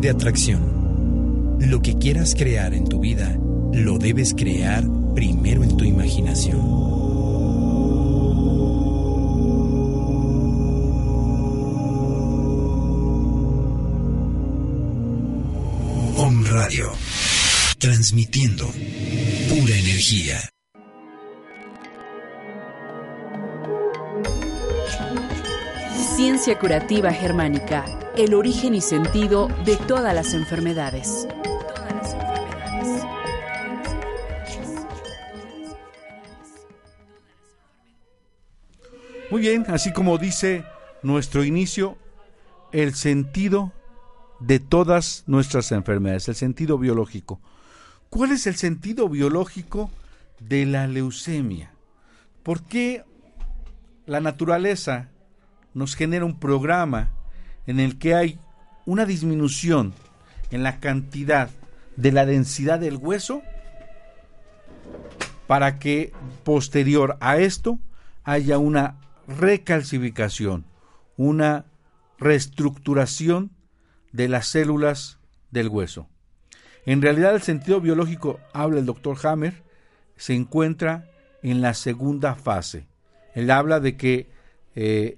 [0.05, 1.57] De atracción.
[1.61, 3.35] Lo que quieras crear en tu vida,
[3.73, 4.83] lo debes crear
[5.15, 6.85] primero en tu imaginación.
[16.51, 16.89] Radio,
[17.79, 18.65] transmitiendo
[19.49, 20.39] pura energía.
[26.15, 27.83] Ciencia curativa germánica,
[28.17, 31.27] el origen y sentido de todas las enfermedades.
[39.29, 40.63] Muy bien, así como dice
[41.03, 41.97] nuestro inicio,
[42.71, 43.73] el sentido
[44.39, 47.41] de todas nuestras enfermedades, el sentido biológico.
[48.09, 49.91] ¿Cuál es el sentido biológico
[50.39, 51.73] de la leucemia?
[52.43, 53.03] ¿Por qué
[54.05, 55.09] la naturaleza
[55.73, 57.11] nos genera un programa
[57.67, 58.39] en el que hay
[58.85, 59.93] una disminución
[60.51, 61.49] en la cantidad
[61.95, 63.41] de la densidad del hueso
[65.47, 66.11] para que
[66.43, 67.79] posterior a esto
[68.23, 68.95] haya una
[69.27, 70.65] recalcificación,
[71.17, 71.65] una
[72.17, 73.51] reestructuración
[74.11, 75.19] de las células
[75.51, 76.07] del hueso.
[76.85, 79.63] En realidad el sentido biológico, habla el doctor Hammer,
[80.17, 81.05] se encuentra
[81.41, 82.87] en la segunda fase.
[83.33, 84.29] Él habla de que
[84.75, 85.17] eh,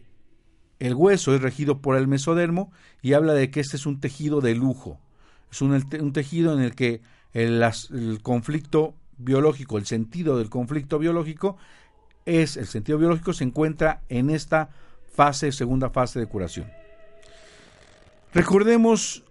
[0.80, 4.42] el hueso es regido por el mesodermo y habla de que este es un tejido
[4.42, 5.00] de lujo.
[5.52, 7.02] Es un, tejido en el que
[7.34, 7.63] el,
[8.22, 11.58] conflicto biológico, el sentido del conflicto biológico,
[12.26, 14.70] es el sentido biológico se encuentra en esta
[15.13, 16.70] fase, segunda fase de curación.
[18.34, 19.24] Recordemos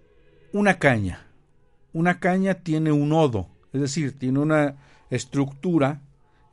[0.53, 1.27] una caña.
[1.93, 4.77] Una caña tiene un nodo, es decir, tiene una
[5.11, 6.01] estructura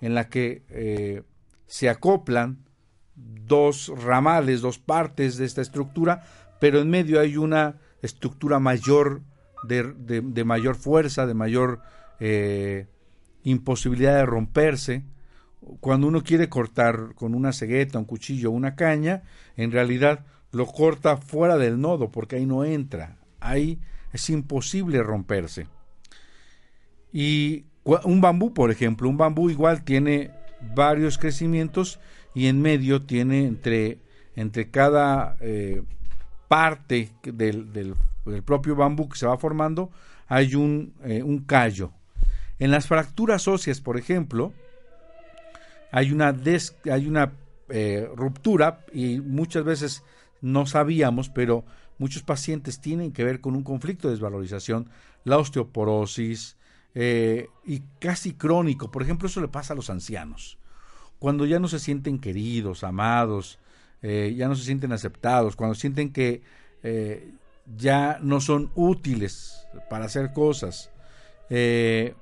[0.02, 1.24] en la que eh,
[1.68, 2.63] se acoplan
[3.16, 6.24] dos ramales, dos partes de esta estructura,
[6.60, 9.22] pero en medio hay una estructura mayor
[9.64, 11.82] de, mayor fuerza, de mayor
[12.20, 12.88] eh,
[13.44, 15.04] imposibilidad de romperse.
[15.80, 19.24] Cuando uno quiere cortar con una cegueta, un cuchillo, una caña,
[19.56, 23.18] en realidad lo corta fuera del nodo porque ahí no entra.
[23.40, 23.80] Ahí
[24.12, 25.68] es imposible romperse.
[27.12, 30.32] Y un bambú, por ejemplo, un bambú igual tiene
[30.76, 32.00] varios crecimientos
[32.34, 34.00] y en medio tiene entre,
[34.36, 35.84] entre cada eh,
[36.48, 37.96] parte del, del,
[38.46, 39.92] propio bambú que se va formando,
[40.28, 41.92] hay un, eh, un callo.
[42.60, 44.54] En las fracturas óseas, por ejemplo,
[45.92, 46.36] hay una,
[46.92, 47.34] hay una
[47.70, 50.04] eh, ruptura y muchas veces
[50.42, 51.66] no sabíamos, pero
[51.98, 54.90] muchos pacientes tienen que ver con un conflicto de desvalorización,
[55.24, 56.58] la osteoporosis
[56.96, 58.92] y casi crónico.
[58.92, 60.60] Por ejemplo, eso le pasa a los ancianos
[61.24, 63.58] cuando ya no se sienten queridos, amados,
[64.02, 66.42] eh, ya no se sienten aceptados, cuando sienten que
[66.84, 67.32] eh,
[67.78, 70.92] ya no son útiles para hacer cosas.
[71.50, 72.14] Eh,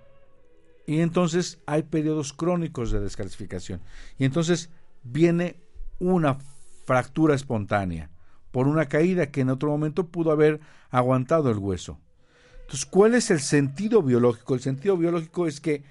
[0.86, 3.82] y entonces hay periodos crónicos de descalcificación.
[4.20, 4.70] Y entonces
[5.02, 5.56] viene
[5.98, 6.38] una
[6.86, 8.12] fractura espontánea
[8.52, 10.60] por una caída que en otro momento pudo haber
[10.92, 11.98] aguantado el hueso.
[12.66, 14.54] Entonces, ¿cuál es el sentido biológico?
[14.54, 15.82] El sentido biológico es que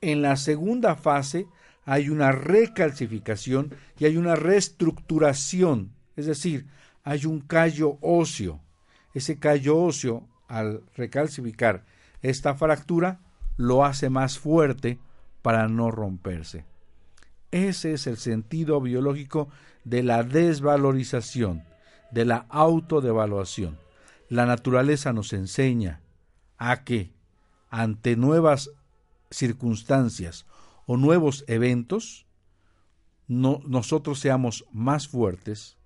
[0.00, 1.46] en la segunda fase
[1.88, 6.66] hay una recalcificación y hay una reestructuración, es decir,
[7.02, 8.60] hay un callo óseo.
[9.14, 11.86] Ese callo óseo, al recalcificar
[12.20, 13.20] esta fractura,
[13.56, 14.98] lo hace más fuerte
[15.40, 16.66] para no romperse.
[17.52, 19.48] Ese es el sentido biológico
[19.84, 21.64] de la desvalorización,
[22.10, 23.78] de la autodevaluación.
[24.28, 26.02] La naturaleza nos enseña
[26.58, 27.14] a que
[27.70, 28.72] ante nuevas
[29.30, 30.44] circunstancias
[30.88, 32.26] o nuevos eventos,
[33.26, 35.76] no, nosotros seamos más fuertes,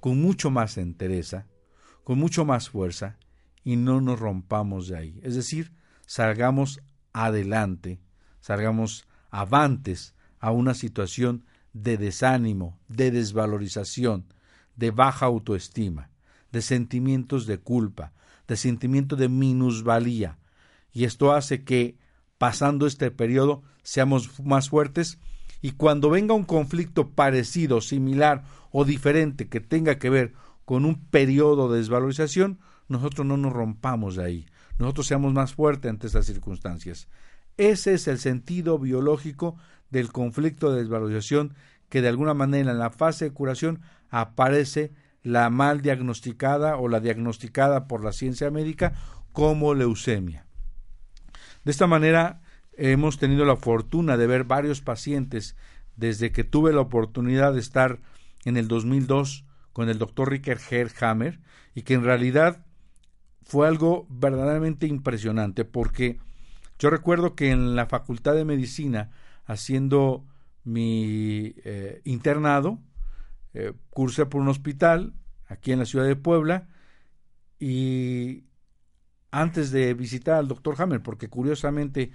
[0.00, 1.46] con mucho más entereza,
[2.02, 3.16] con mucho más fuerza,
[3.62, 5.20] y no nos rompamos de ahí.
[5.22, 5.72] Es decir,
[6.04, 6.80] salgamos
[7.12, 8.00] adelante,
[8.40, 14.24] salgamos avantes a una situación de desánimo, de desvalorización,
[14.74, 16.10] de baja autoestima,
[16.50, 18.12] de sentimientos de culpa,
[18.48, 20.38] de sentimiento de minusvalía.
[20.92, 21.96] Y esto hace que
[22.36, 25.18] pasando este periodo seamos más fuertes
[25.62, 30.34] y cuando venga un conflicto parecido, similar o diferente que tenga que ver
[30.66, 34.46] con un periodo de desvalorización, nosotros no nos rompamos de ahí,
[34.78, 37.08] nosotros seamos más fuertes ante estas circunstancias.
[37.56, 39.56] Ese es el sentido biológico
[39.88, 41.54] del conflicto de desvalorización
[41.88, 47.00] que de alguna manera en la fase de curación aparece la mal diagnosticada o la
[47.00, 48.92] diagnosticada por la ciencia médica
[49.32, 50.44] como leucemia.
[51.64, 52.42] De esta manera
[52.78, 55.56] hemos tenido la fortuna de ver varios pacientes
[55.96, 57.98] desde que tuve la oportunidad de estar
[58.44, 60.58] en el 2002 con el doctor Ricker
[61.00, 61.40] Hammer
[61.74, 62.64] y que en realidad
[63.42, 66.18] fue algo verdaderamente impresionante porque
[66.78, 69.10] yo recuerdo que en la Facultad de Medicina,
[69.44, 70.24] haciendo
[70.62, 72.78] mi eh, internado,
[73.54, 75.14] eh, cursé por un hospital
[75.46, 76.68] aquí en la ciudad de Puebla
[77.58, 78.44] y
[79.32, 82.12] antes de visitar al doctor Hammer, porque curiosamente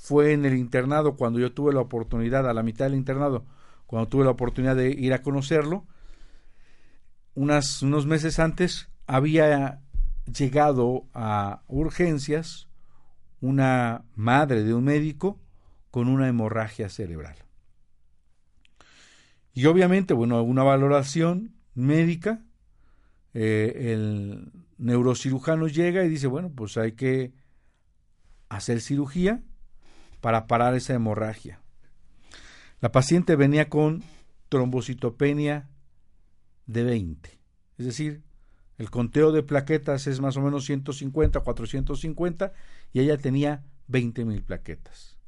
[0.00, 3.44] fue en el internado cuando yo tuve la oportunidad, a la mitad del internado,
[3.86, 5.86] cuando tuve la oportunidad de ir a conocerlo,
[7.34, 9.82] unas, unos meses antes había
[10.24, 12.66] llegado a urgencias
[13.42, 15.38] una madre de un médico
[15.90, 17.36] con una hemorragia cerebral.
[19.52, 22.42] Y obviamente, bueno, una valoración médica,
[23.34, 27.34] eh, el neurocirujano llega y dice, bueno, pues hay que
[28.48, 29.42] hacer cirugía
[30.20, 31.60] para parar esa hemorragia.
[32.80, 34.02] La paciente venía con
[34.48, 35.68] trombocitopenia
[36.66, 37.38] de 20,
[37.78, 38.22] es decir,
[38.80, 42.54] el conteo de plaquetas es más o menos 150, 450
[42.94, 45.18] y ella tenía 20 mil plaquetas.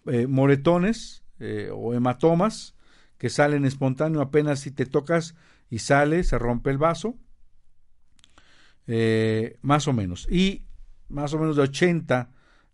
[0.06, 2.74] eh, moretones eh, o hematomas
[3.18, 5.34] que salen espontáneo apenas si te tocas
[5.70, 7.16] y sale, se rompe el vaso,
[8.86, 10.26] eh, más o menos.
[10.30, 10.66] Y
[11.08, 12.30] más o menos de 80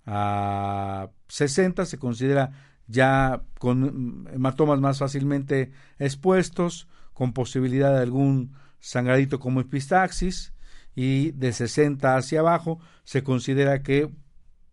[0.06, 2.50] a 60 se considera
[2.86, 10.52] ya con hematomas más fácilmente expuestos, con posibilidad de algún sangradito como epistaxis,
[10.94, 14.10] y de 60 hacia abajo se considera que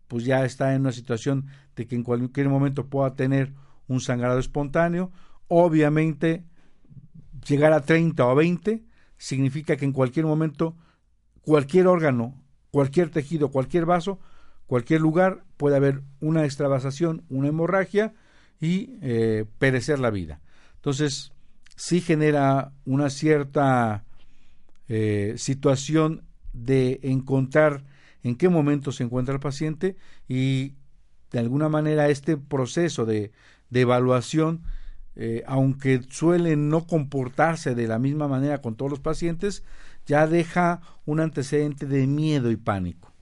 [0.08, 3.52] pues ya está en una situación de que en cualquier momento pueda tener
[3.86, 5.12] un sangrado espontáneo.
[5.46, 6.44] Obviamente,
[7.46, 8.84] llegar a 30 o 20
[9.16, 10.76] significa que en cualquier momento
[11.42, 14.18] cualquier órgano, cualquier tejido, cualquier vaso
[14.68, 18.14] cualquier lugar puede haber una extravasación, una hemorragia
[18.60, 20.40] y eh, perecer la vida.
[20.76, 21.32] Entonces,
[21.78, 24.04] sí genera una cierta
[24.88, 27.84] eh, situación de encontrar
[28.24, 30.74] en qué momento se encuentra el paciente y
[31.30, 33.30] de alguna manera este proceso de,
[33.70, 34.62] evaluación,
[35.14, 39.62] eh, aunque suele no comportarse de la misma manera con todos los pacientes,
[40.04, 43.12] ya deja un antecedente de miedo y pánico.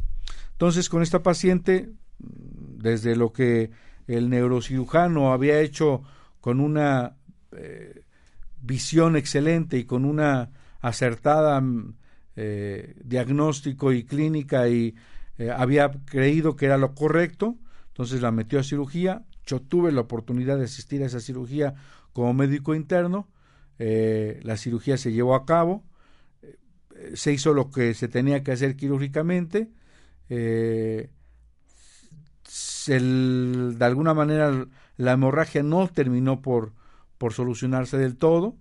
[0.52, 3.70] Entonces, con esta paciente, desde lo que
[4.06, 6.04] el neurocirujano había hecho
[6.40, 7.16] con una
[7.52, 8.05] eh,
[8.66, 10.50] visión excelente y con una
[10.80, 11.94] acertada mm,
[12.36, 14.94] eh, diagnóstico y clínica y
[15.38, 17.56] eh, había creído que era lo correcto,
[17.88, 19.24] entonces la metió a cirugía.
[19.46, 21.74] Yo tuve la oportunidad de asistir a esa cirugía
[22.12, 23.28] como médico interno.
[23.78, 25.84] la cirugía se llevó a cabo,
[27.14, 29.70] se hizo lo que se tenía que hacer quirúrgicamente
[30.28, 31.10] eh,
[32.86, 36.72] de alguna manera la hemorragia no terminó por,
[37.18, 38.56] por solucionarse del todo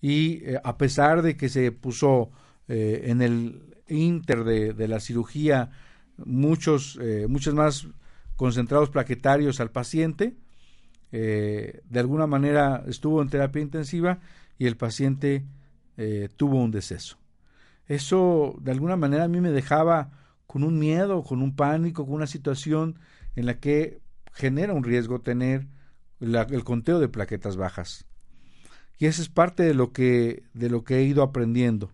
[0.00, 2.30] y eh, a pesar de que se puso
[2.68, 5.70] eh, en el inter de, la cirugía
[6.16, 7.88] muchos, eh, muchos más
[8.36, 10.36] concentrados plaquetarios al paciente,
[11.10, 14.20] de alguna manera estuvo en terapia intensiva
[14.58, 15.44] y el paciente
[16.36, 17.18] tuvo un deceso.
[17.86, 20.12] Eso de alguna manera a mí me dejaba
[20.46, 23.00] con un miedo, con un pánico, con una situación
[23.34, 24.00] en la que
[24.32, 25.66] genera un riesgo tener
[26.20, 28.06] el conteo de plaquetas bajas.
[28.98, 31.90] Y eso es parte de lo que de lo que he ido aprendiendo.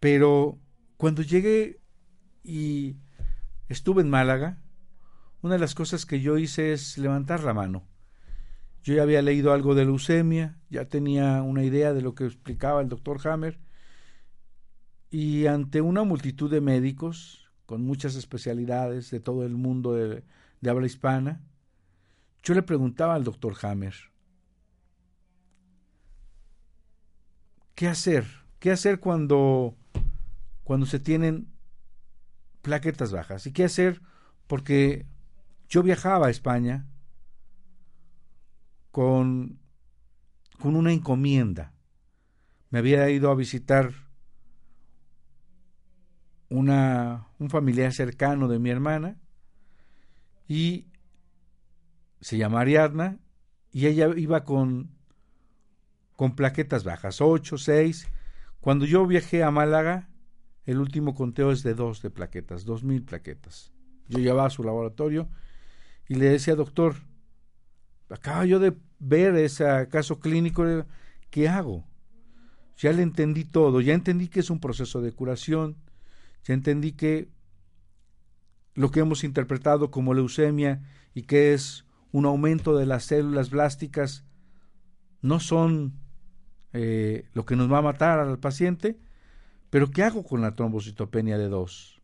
[0.00, 0.58] Pero
[0.96, 1.80] cuando llegué
[2.44, 2.96] y
[3.68, 4.58] estuve en Málaga,
[5.40, 7.84] una de las cosas que yo hice es levantar la mano.
[8.84, 12.80] Yo ya había leído algo de leucemia, ya tenía una idea de lo que explicaba
[12.80, 13.60] el doctor Hammer,
[15.10, 20.24] y ante una multitud de médicos, con muchas especialidades de todo el mundo de,
[20.68, 21.42] habla hispana,
[22.42, 23.94] yo le preguntaba al doctor Hammer,
[27.74, 28.26] ¿qué hacer?
[28.58, 29.76] ¿Qué hacer cuando,
[30.64, 31.48] cuando se tienen
[32.62, 33.46] plaquetas bajas?
[33.46, 34.00] ¿Y qué hacer?
[34.46, 35.06] Porque
[35.68, 36.86] yo viajaba a España
[38.90, 39.58] con,
[40.58, 41.72] con una encomienda.
[42.70, 43.92] Me había ido a visitar
[46.48, 49.18] una, un familiar cercano de mi hermana
[50.46, 50.91] y
[52.22, 53.18] se llama Ariadna
[53.72, 54.90] y ella iba con,
[56.16, 58.08] con plaquetas bajas, 8, 6.
[58.60, 60.08] Cuando yo viajé a Málaga,
[60.64, 63.72] el último conteo es de dos de plaquetas, dos mil plaquetas.
[64.08, 65.28] Yo llevaba a su laboratorio
[66.08, 66.94] y le decía, doctor,
[68.08, 70.64] acaba yo de ver ese caso clínico,
[71.30, 71.84] ¿qué hago?
[72.76, 75.76] Ya le entendí todo, ya entendí que es un proceso de curación,
[76.44, 77.28] ya entendí que
[78.74, 80.82] lo que hemos interpretado como leucemia
[81.14, 84.24] y que es un aumento de las células blásticas
[85.22, 85.94] no son
[86.72, 89.00] eh, lo que nos va a matar al paciente,
[89.70, 92.02] pero ¿qué hago con la trombocitopenia de 2?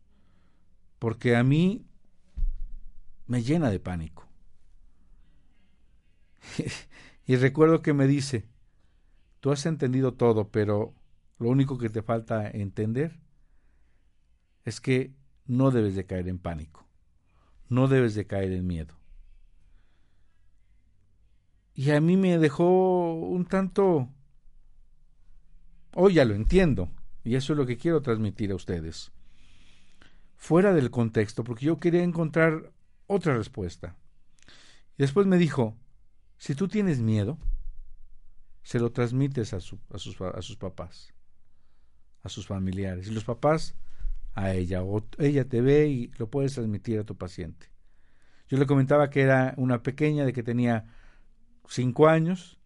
[0.97, 1.85] Porque a mí
[3.27, 4.27] me llena de pánico.
[7.25, 8.47] y recuerdo que me dice,
[9.39, 10.95] tú has entendido todo, pero
[11.37, 13.19] lo único que te falta entender
[14.65, 15.13] es que
[15.45, 16.87] no debes de caer en pánico,
[17.69, 18.98] no debes de caer en miedo.
[21.79, 24.09] Y a mí me dejó un tanto...
[25.93, 26.91] Hoy ya lo entiendo,
[27.23, 29.13] y eso es lo que quiero transmitir a ustedes.
[30.35, 32.73] Fuera del contexto, porque yo quería encontrar
[33.07, 33.95] otra respuesta.
[34.97, 35.77] Y después me dijo,
[36.37, 37.39] si tú tienes miedo,
[38.61, 41.13] se lo transmites a, su, a, sus, a sus papás,
[42.23, 43.07] a sus familiares.
[43.07, 43.77] Y los papás
[44.33, 44.81] a ella,
[45.17, 47.71] ella te ve y lo puedes transmitir a tu paciente.
[48.49, 50.93] Yo le comentaba que era una pequeña de que tenía
[51.69, 52.57] cinco años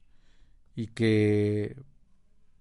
[0.76, 1.76] y que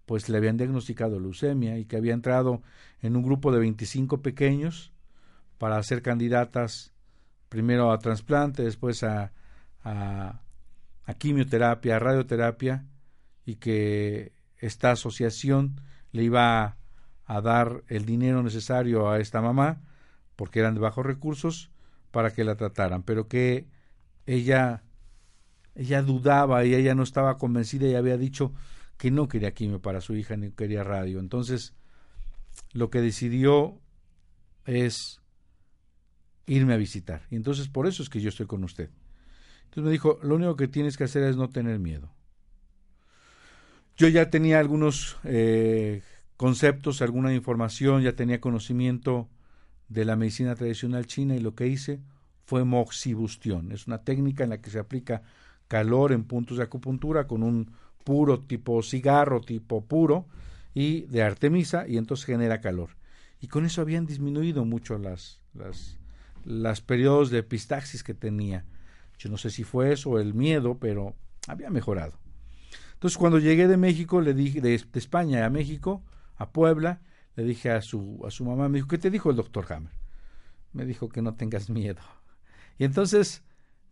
[0.06, 2.62] pues le habían diagnosticado leucemia y que había entrado
[3.00, 4.92] en un grupo de 25 pequeños
[5.58, 6.92] para ser candidatas
[7.48, 9.32] primero a trasplante, después a,
[9.84, 10.42] a,
[11.04, 12.84] a quimioterapia, a radioterapia
[13.46, 15.80] y que esta asociación
[16.12, 16.76] le iba
[17.24, 19.80] a, dar el dinero necesario a esta mamá
[20.36, 21.70] porque eran de bajos recursos
[22.10, 23.66] para que la trataran, pero que
[24.26, 24.82] ella
[25.74, 28.52] ella dudaba y ella no estaba convencida y había dicho
[28.98, 31.18] que no quería quimio para su hija ni quería radio.
[31.18, 31.74] Entonces,
[32.72, 33.80] lo que decidió
[34.64, 35.20] es
[36.46, 37.22] irme a visitar.
[37.30, 38.90] Y entonces por eso es que yo estoy con usted.
[39.64, 42.12] Entonces me dijo, lo único que tienes que hacer es no tener miedo.
[43.96, 46.02] Yo ya tenía algunos eh,
[46.36, 49.28] conceptos, alguna información, ya tenía conocimiento
[49.88, 52.00] de la medicina tradicional china y lo que hice
[52.44, 53.72] fue moxibustión.
[53.72, 55.22] Es una técnica en la que se aplica
[55.72, 57.72] calor en puntos de acupuntura con un
[58.04, 60.26] puro tipo cigarro, tipo puro,
[60.74, 62.90] y de artemisa, y entonces genera calor.
[63.40, 65.40] Y con eso habían disminuido mucho las,
[66.44, 68.66] las, periodos de epistaxis que tenía.
[69.16, 71.14] Yo no sé si fue eso el miedo, pero
[71.48, 72.18] había mejorado.
[72.92, 76.02] Entonces, cuando llegué de México, le dije, de, España a México,
[76.36, 77.00] a Puebla,
[77.34, 79.94] le dije a su, a su mamá, me dijo, ¿qué te dijo el doctor Hammer?
[80.74, 82.02] Me dijo que no tengas miedo.
[82.76, 83.42] Y entonces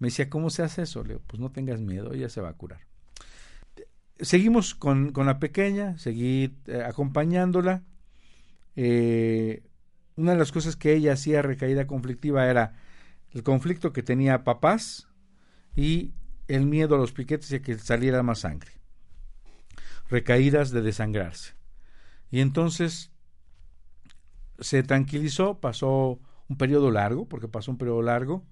[0.01, 1.03] me decía, ¿cómo se hace eso?
[1.03, 2.81] Le digo, pues no tengas miedo, ella se va a curar.
[4.19, 7.85] Seguimos con, con la pequeña, seguí eh, acompañándola.
[8.77, 9.63] Eh,
[10.17, 12.77] una de las cosas que ella hacía recaída conflictiva era
[13.33, 15.09] el conflicto que tenía papás
[15.77, 16.15] y
[16.49, 18.73] el miedo a los piquetes y a que saliera más sangre.
[20.09, 21.55] Recaídas de desangrarse.
[22.31, 23.13] Y entonces
[24.59, 28.45] se tranquilizó, pasó un periodo largo, porque pasó un periodo largo,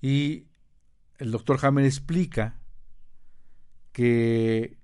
[0.00, 0.46] y
[1.18, 2.58] el doctor Hammer explica
[3.92, 4.76] que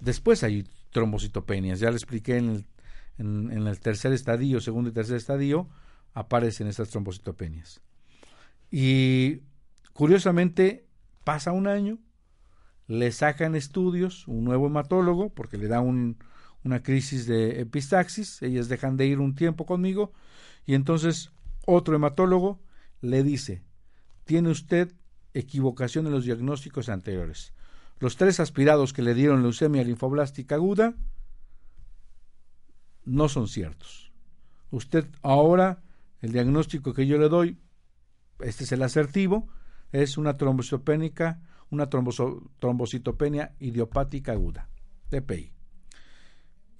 [0.00, 1.80] después hay trombocitopenias.
[1.80, 2.66] Ya le expliqué en
[3.18, 5.68] el, tercer estadio, segundo y tercer estadio,
[6.14, 7.80] aparecen estas trombocitopenias.
[8.70, 9.42] Y
[9.92, 10.86] curiosamente
[11.24, 11.98] pasa un año,
[12.86, 16.18] le sacan estudios, un nuevo hematólogo, porque le da un,
[16.64, 20.12] una crisis de epistaxis, ellas dejan de ir un tiempo conmigo,
[20.64, 21.32] y entonces
[21.66, 22.60] otro hematólogo
[23.00, 23.62] le dice,
[24.28, 24.92] tiene usted
[25.32, 27.54] equivocación en los diagnósticos anteriores.
[27.98, 30.94] Los tres aspirados que le dieron leucemia linfoblástica aguda
[33.06, 34.12] no son ciertos.
[34.70, 35.82] Usted ahora,
[36.20, 37.58] el diagnóstico que yo le doy,
[38.40, 39.48] este es el asertivo,
[39.92, 44.68] es una trombocitopénica, una trombocitopenia idiopática aguda,
[45.08, 45.54] TPI.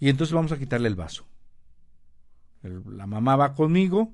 [0.01, 1.27] Y entonces vamos a quitarle el vaso.
[2.63, 4.13] la mamá va conmigo,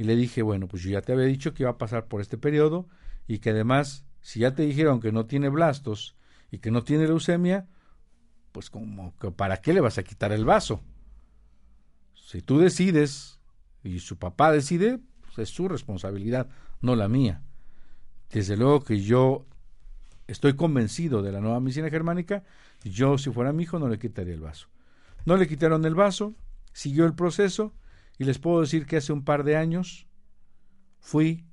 [0.00, 2.22] y le dije, bueno, pues yo ya te había dicho que iba a pasar por
[2.22, 2.88] este periodo
[3.28, 6.16] y que además, si ya te dijeron que no tiene blastos
[6.50, 7.68] y que no tiene leucemia,
[8.50, 10.80] pues como que para qué le vas a quitar el vaso.
[12.14, 13.40] Si tú decides
[13.84, 16.48] y su papá decide, pues es su responsabilidad,
[16.80, 17.42] no la mía.
[18.30, 19.44] Desde luego que yo
[20.28, 22.42] estoy convencido de la nueva medicina germánica,
[22.84, 24.68] yo si fuera mi hijo no le quitaría el vaso.
[25.26, 26.34] No le quitaron el vaso,
[26.72, 27.74] siguió el proceso
[28.20, 30.06] y les puedo decir que hace un par de años
[30.98, 31.46] fui,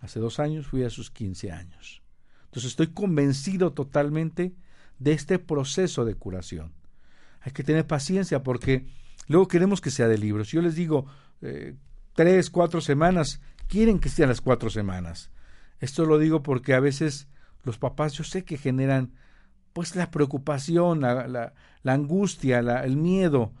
[0.00, 2.02] hace dos años, fui a sus 15 años.
[2.46, 4.52] Entonces estoy convencido totalmente
[4.98, 6.72] de este proceso de curación.
[7.40, 8.84] Hay que tener paciencia porque
[9.28, 10.48] luego queremos que sea de libros.
[10.48, 11.06] Yo les digo,
[11.40, 11.76] eh,
[12.14, 15.30] tres, cuatro semanas, quieren que sean las cuatro semanas.
[15.78, 17.28] Esto lo digo porque a veces
[17.62, 19.12] los papás yo sé que generan
[19.72, 23.52] pues la preocupación, la, la, angustia, el miedo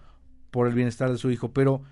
[0.50, 1.84] por el bienestar de su hijo, pero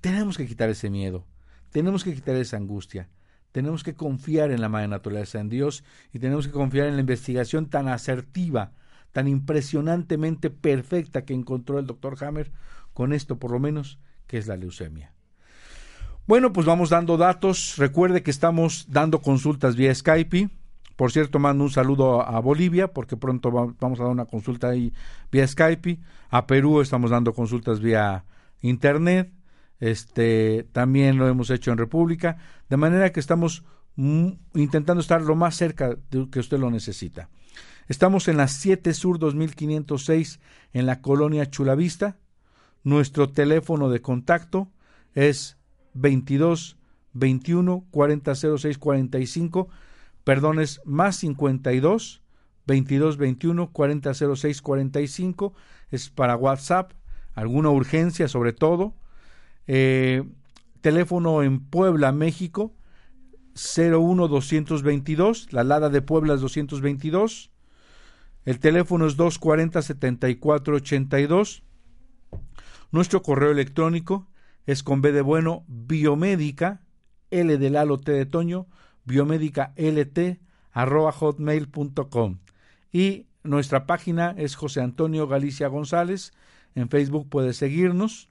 [0.00, 1.24] tenemos que quitar ese miedo,
[1.70, 3.08] tenemos que quitar esa angustia,
[3.52, 7.00] tenemos que confiar en la madre naturaleza, en Dios, y tenemos que confiar en la
[7.00, 8.72] investigación tan asertiva,
[9.12, 12.50] tan impresionantemente perfecta que encontró el doctor Hammer
[12.92, 15.12] con esto por lo menos, que es la leucemia.
[16.26, 17.76] Bueno, pues vamos dando datos.
[17.76, 20.48] Recuerde que estamos dando consultas vía Skype.
[20.96, 24.92] Por cierto, mando un saludo a Bolivia, porque pronto vamos a dar una consulta ahí
[25.30, 26.00] vía Skype.
[26.30, 28.24] A Perú estamos dando consultas vía
[28.62, 29.32] Internet.
[29.80, 32.38] Este, también lo hemos hecho en República.
[32.68, 33.64] De manera que estamos
[33.96, 37.28] intentando estar lo más cerca de que usted lo necesita.
[37.86, 40.40] Estamos en la 7 Sur 2506
[40.72, 42.16] en la colonia Chulavista.
[42.82, 44.68] Nuestro teléfono de contacto
[45.14, 45.56] es
[45.94, 46.76] 22
[47.14, 49.68] 21 40 06 45,
[50.24, 52.22] perdón, es más 52
[52.66, 55.54] 22 21 40 06 45,
[55.90, 56.92] es para WhatsApp,
[57.34, 58.94] alguna urgencia sobre todo.
[59.66, 60.22] Eh,
[60.80, 62.74] teléfono en Puebla, México,
[63.54, 67.50] 01 222, la Lada de Puebla es 222.
[68.44, 71.62] El teléfono es 240 7482
[72.94, 74.28] nuestro correo electrónico
[74.66, 76.80] es con B de bueno, biomédica,
[77.32, 78.68] L de Lalo T de Toño,
[79.04, 80.38] biomédica LT,
[80.70, 82.38] arroba hotmail.com.
[82.92, 86.30] Y nuestra página es José Antonio Galicia González.
[86.76, 88.30] En Facebook puede seguirnos.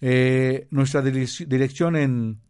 [0.00, 2.40] Eh, nuestra dirección en,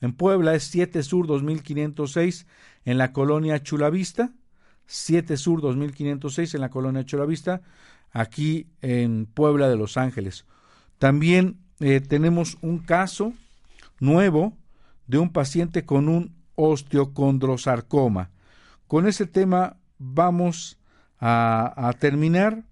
[0.00, 2.46] en, Puebla es 7 Sur 2506
[2.84, 4.32] en la colonia Chulavista.
[4.86, 7.62] 7 Sur 2506 en la colonia Chulavista
[8.12, 10.46] aquí en Puebla de Los Ángeles.
[10.98, 13.32] También eh, tenemos un caso
[14.00, 14.56] nuevo
[15.06, 18.30] de un paciente con un osteocondrosarcoma.
[18.86, 20.78] Con ese tema vamos
[21.20, 22.64] a, terminar.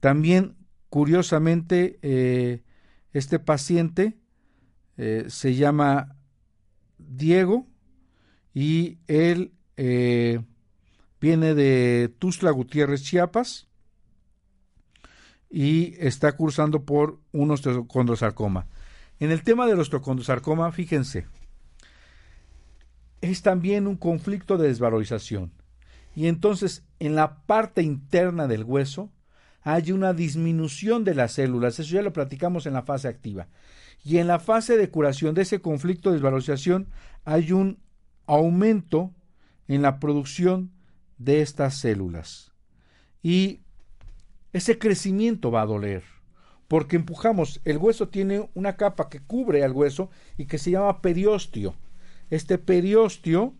[0.00, 0.56] También,
[0.88, 2.62] curiosamente, eh,
[3.12, 4.18] este paciente
[4.96, 6.16] eh, se llama
[6.98, 7.66] Diego
[8.54, 9.52] y él
[11.20, 13.70] viene de Tuzla Gutiérrez, Chiapas
[15.50, 18.66] y está cursando por un osteocondrosarcoma.
[19.18, 21.26] En el tema del osteocondrosarcoma, fíjense,
[23.20, 25.52] es también un conflicto de desvalorización.
[26.14, 29.10] Y entonces, en la parte interna del hueso,
[29.62, 31.78] hay una disminución de las células.
[31.78, 33.48] Eso ya lo platicamos en la fase activa.
[34.04, 36.88] Y en la fase de curación de ese conflicto de desvalorización,
[37.24, 37.78] hay un
[38.26, 39.12] aumento
[39.68, 40.72] en la producción
[41.18, 42.52] de estas células.
[43.22, 43.60] Y
[44.52, 46.02] ese crecimiento va a doler,
[46.66, 51.02] porque empujamos, el hueso tiene una capa que cubre al hueso y que se llama
[51.02, 51.74] periósteo.
[52.30, 53.54] Este periósteo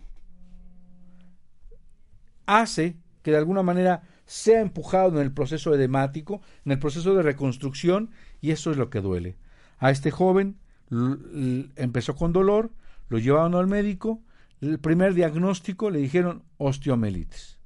[2.46, 7.22] hace que de alguna manera sea empujado en el proceso edemático, en el proceso de
[7.24, 8.10] reconstrucción,
[8.40, 9.36] y eso es lo que duele.
[9.78, 10.56] A este joven
[11.74, 12.70] empezó con dolor,
[13.08, 14.22] lo llevaron al médico,
[14.60, 17.58] el primer diagnóstico le dijeron osteomelitis.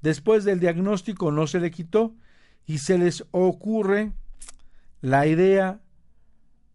[0.00, 2.16] Después del diagnóstico no se le quitó
[2.66, 4.10] y se les ocurre
[5.02, 5.82] la idea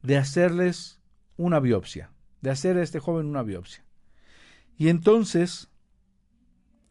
[0.03, 1.01] de hacerles
[1.35, 3.83] una biopsia, de hacer a este joven una biopsia.
[4.77, 5.67] Y entonces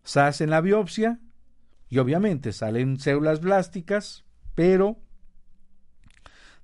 [0.05, 1.18] se hacen la biopsia
[1.89, 4.24] y obviamente salen células blásticas,
[4.55, 4.99] pero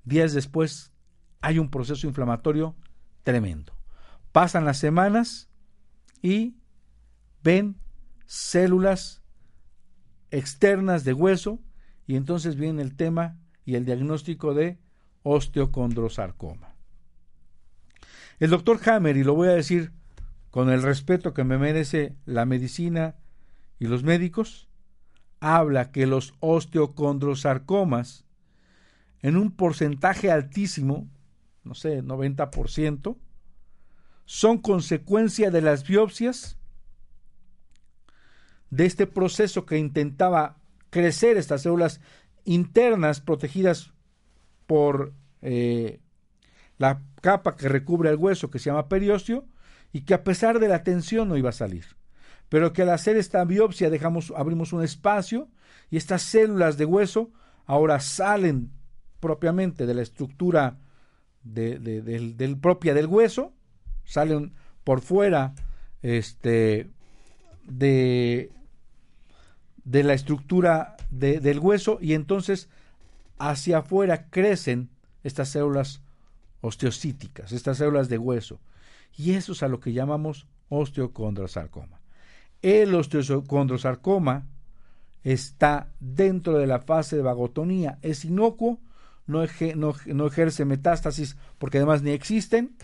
[0.05, 0.93] días después
[1.41, 2.75] hay un proceso inflamatorio
[3.23, 3.73] tremendo.
[4.33, 5.49] Pasan las semanas
[6.23, 6.57] y
[7.43, 7.77] ven
[8.27, 9.23] células
[10.31, 11.61] externas de hueso
[12.07, 14.79] y entonces viene el tema y el diagnóstico de
[15.23, 16.75] osteocondrosarcoma.
[18.41, 19.93] El doctor Hammer, y lo voy a decir
[20.51, 23.15] con el respeto que me merece la medicina
[23.79, 24.69] y los médicos,
[25.43, 28.25] habla que los osteocondrosarcomas,
[29.23, 31.09] en un porcentaje altísimo,
[31.65, 33.17] no sé, 90%,
[34.25, 36.59] son consecuencia de las biopsias
[38.71, 40.59] de este proceso que intentaba
[40.91, 42.01] crecer estas células
[42.45, 43.93] internas protegidas
[44.67, 45.13] por
[45.43, 46.01] eh,
[46.79, 49.45] la capa que recubre el hueso que se llama periósteo
[49.93, 51.85] y que a pesar de la tensión no iba a salir.
[52.53, 55.49] Pero que al hacer esta biopsia dejamos, abrimos un espacio
[55.89, 57.31] y estas células de hueso
[57.65, 58.71] ahora salen
[59.21, 60.77] propiamente de la estructura
[61.43, 63.55] del, propia del hueso,
[64.05, 64.53] salen
[64.85, 65.55] por fuera
[66.03, 66.91] este,
[67.65, 68.53] de,
[69.85, 72.69] de la estructura del hueso y entonces
[73.39, 74.91] hacia afuera crecen
[75.25, 76.03] estas células
[76.61, 78.61] osteocíticas, estas células de hueso.
[79.17, 82.02] Y eso es a lo que llamamos osteocondrosarcoma.
[82.63, 84.47] El osteocondrosarcoma
[85.23, 88.81] está dentro de la fase de vagotonía, es inocuo,
[89.27, 89.45] no,
[90.07, 92.77] no ejerce metástasis porque además ni existen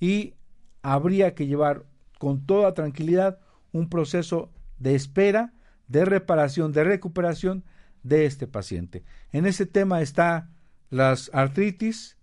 [0.00, 0.34] y
[0.82, 1.84] habría que llevar
[2.18, 3.40] con toda tranquilidad
[3.72, 5.52] un proceso de espera,
[5.88, 7.64] de reparación, de recuperación
[8.02, 9.04] de este paciente.
[9.32, 10.50] En ese tema está
[10.90, 12.16] las artritis,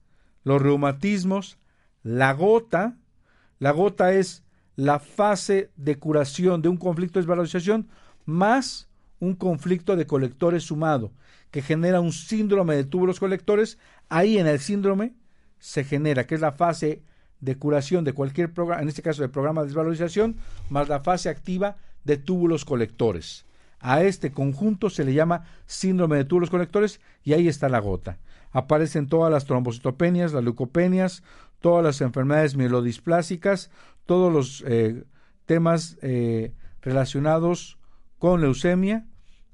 [0.43, 1.57] los reumatismos,
[2.01, 2.97] la gota.
[3.59, 4.42] La gota es
[4.75, 7.87] la fase de curación de un conflicto de desvalorización
[8.25, 8.87] más
[9.19, 11.11] un conflicto de colectores sumado
[11.53, 13.77] que genera un síndrome de túbulos colectores.
[14.09, 15.13] Ahí en el síndrome
[15.59, 17.03] se genera, que es la fase
[17.41, 20.37] de curación de cualquier programa, en este caso de programa de desvalorización,
[20.69, 23.45] más la fase activa de túbulos colectores.
[23.79, 28.17] A este conjunto se le llama síndrome de túbulos colectores y ahí está la gota.
[28.51, 31.21] Aparecen todas las trombocitopenias, las leucopenias,
[31.59, 33.69] todas las enfermedades mielodisplásicas,
[34.05, 35.03] todos los eh,
[35.45, 37.79] temas eh, relacionados
[38.17, 39.07] con leucemia.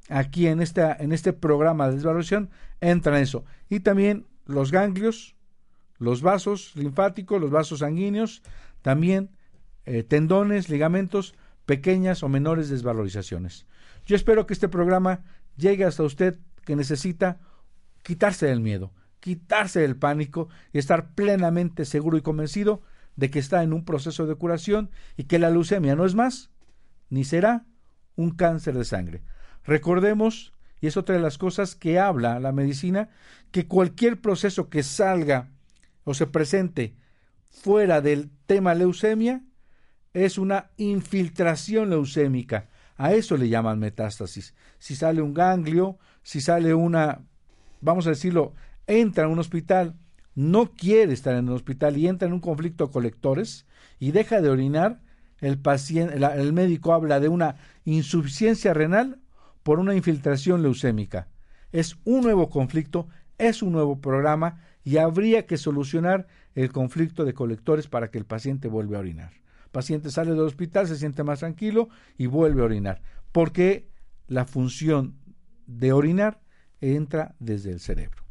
[0.10, 2.50] Aquí en, en este programa de desvalorización
[2.82, 3.46] entra eso.
[3.70, 5.36] Y también los ganglios,
[6.00, 8.42] los vasos linfáticos, los vasos sanguíneos,
[8.82, 9.30] también
[9.86, 11.36] eh, tendones, ligamentos,
[11.66, 13.68] pequeñas o menores desvalorizaciones.
[14.06, 15.24] Yo espero que este programa
[15.56, 17.40] llegue hasta usted que necesita
[18.02, 22.82] quitarse del miedo, quitarse del pánico y estar plenamente seguro y convencido
[23.16, 26.50] de que está en un proceso de curación y que la leucemia no es más
[27.10, 27.66] ni será
[28.16, 29.22] un cáncer de sangre.
[29.64, 33.10] Recordemos, y es otra de las cosas que habla la medicina,
[33.52, 35.50] que cualquier proceso que salga
[36.04, 36.96] o se presente
[37.50, 39.44] fuera del tema leucemia
[40.14, 42.70] es una infiltración leucémica.
[42.98, 44.54] A eso le llaman metástasis.
[44.78, 47.22] Si sale un ganglio, si sale una,
[47.82, 48.54] vamos a decirlo,
[48.88, 49.96] entra en un hospital,
[50.40, 53.66] no quiere estar en un hospital y entra en un conflicto de colectores
[54.00, 55.02] y deja de orinar,
[55.42, 55.60] el,
[56.38, 59.20] el médico habla de una insuficiencia renal
[59.64, 61.28] por una infiltración leucémica.
[61.74, 67.34] Es un nuevo conflicto, es un nuevo programa y habría que solucionar el conflicto de
[67.34, 69.34] colectores para que el paciente vuelva a orinar.
[69.66, 73.02] El paciente sale del hospital, se siente más tranquilo y vuelve a orinar,
[73.34, 73.90] porque
[74.28, 75.18] la función
[75.68, 76.40] de orinar
[76.80, 78.29] entra desde el cerebro.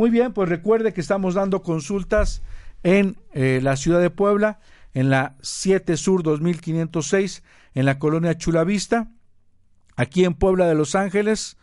[0.00, 2.40] Muy bien, pues recuerde que estamos dando consultas
[2.82, 4.58] en eh, la ciudad de Puebla,
[4.94, 7.42] en la 7 Sur 2506,
[7.74, 9.10] en la colonia Chulavista,
[9.96, 11.58] aquí en Puebla de Los Ángeles.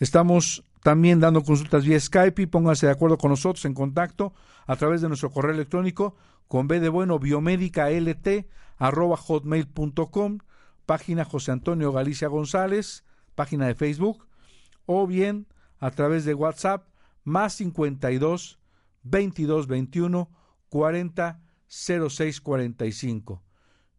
[0.00, 4.34] Estamos también dando consultas vía Skype y pónganse de acuerdo con nosotros en contacto
[4.66, 6.16] a través de nuestro correo electrónico
[6.48, 8.48] con B de bueno biomédica lt
[8.78, 10.38] arroba hotmail.com,
[10.84, 13.04] página José Antonio Galicia González,
[13.36, 14.26] página de Facebook,
[14.84, 15.46] o bien
[15.78, 16.87] a través de WhatsApp
[17.28, 18.58] más 52
[19.02, 20.30] 22 21
[20.68, 23.42] 40 06 45.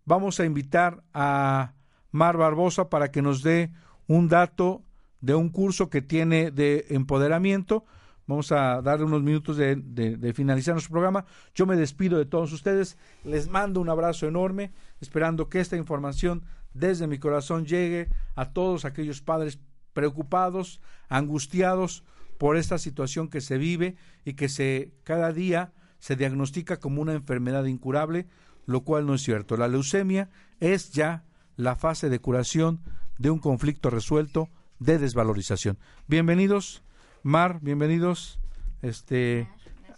[0.05, 1.73] Vamos a invitar a
[2.11, 3.71] Mar Barbosa para que nos dé
[4.07, 4.83] un dato
[5.21, 7.85] de un curso que tiene de empoderamiento.
[8.25, 11.25] Vamos a darle unos minutos de, de, finalizar nuestro programa.
[11.55, 12.97] Yo me despido de todos ustedes.
[13.23, 14.71] Les mando un abrazo enorme,
[15.01, 19.59] esperando que esta información desde mi corazón llegue a todos aquellos padres
[19.93, 22.03] preocupados, angustiados
[22.39, 27.13] por esta situación que se vive y que se cada día se diagnostica como una
[27.13, 28.27] enfermedad incurable,
[28.65, 29.57] lo cual no es cierto.
[29.57, 30.29] La leucemia
[30.61, 31.25] es ya
[31.57, 32.79] la fase de curación
[33.17, 35.77] de un conflicto resuelto de desvalorización.
[36.07, 36.81] Bienvenidos,
[37.23, 38.39] Mar, bienvenidos,
[38.81, 39.49] este,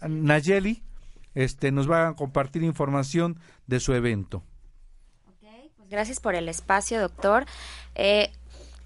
[0.06, 0.82] Nayeli,
[1.36, 3.38] este, nos va a compartir información
[3.68, 4.42] de su evento.
[5.76, 7.46] pues gracias por el espacio, doctor.
[7.94, 8.32] Eh,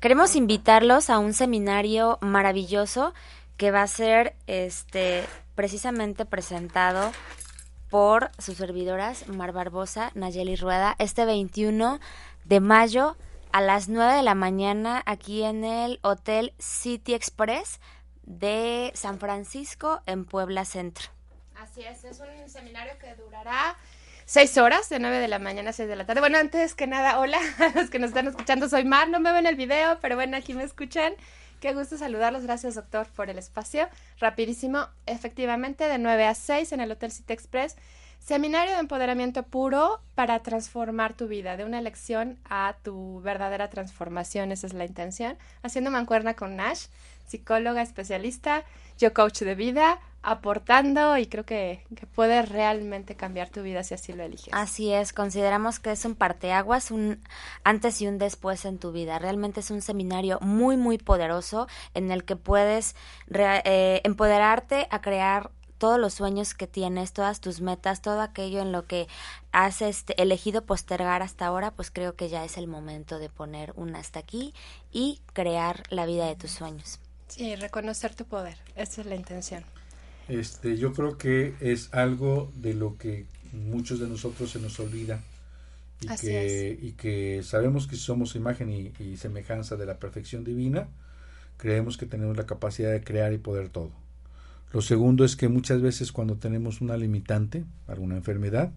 [0.01, 3.15] queremos invitarlos a un seminario maravilloso
[3.57, 7.13] que va a ser, este, precisamente presentado
[7.91, 12.01] por sus servidoras Mar Barbosa, Nayeli Rueda, este 21
[12.45, 13.17] de mayo
[13.53, 17.81] a las 9 de la mañana aquí en el Hotel City Express
[18.25, 21.09] de San Francisco en Puebla Centro.
[21.55, 23.77] Así es, es un seminario que durará
[24.27, 26.21] seis horas, de 9 de la mañana a 6 de la tarde.
[26.21, 29.33] Bueno, antes que nada, hola a los que nos están escuchando, soy Mar, no me
[29.33, 31.15] ven el video, pero bueno, aquí me escuchan.
[31.61, 33.89] Qué gusto saludarlos, gracias doctor por el espacio.
[34.19, 37.77] Rapidísimo, efectivamente, de 9 a 6 en el Hotel City Express
[38.27, 44.51] Seminario de empoderamiento puro para transformar tu vida, de una elección a tu verdadera transformación,
[44.51, 45.39] esa es la intención.
[45.63, 46.87] Haciendo mancuerna con Nash,
[47.29, 48.65] psicóloga especialista,
[48.99, 53.95] yo coach de vida, aportando y creo que, que puede realmente cambiar tu vida si
[53.95, 54.49] así lo eliges.
[54.51, 57.23] Así es, consideramos que es un parteaguas, un
[57.63, 59.21] antes y un después en tu vida.
[59.21, 62.97] Realmente es un seminario muy, muy poderoso en el que puedes
[63.33, 68.73] eh, empoderarte a crear todos los sueños que tienes, todas tus metas, todo aquello en
[68.73, 69.07] lo que
[69.53, 73.73] has este, elegido postergar hasta ahora, pues creo que ya es el momento de poner
[73.77, 74.55] un hasta aquí
[74.91, 76.99] y crear la vida de tus sueños.
[77.29, 79.65] Sí, reconocer tu poder, esa es la intención.
[80.29, 85.21] Este, yo creo que es algo de lo que muchos de nosotros se nos olvida
[86.01, 90.89] y, que, y que sabemos que somos imagen y, semejanza de la perfección divina,
[91.57, 93.93] creemos que tenemos la capacidad de crear y poder todo.
[94.73, 98.73] Lo segundo es que muchas veces cuando tenemos una limitante, alguna enfermedad,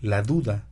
[0.00, 0.64] la duda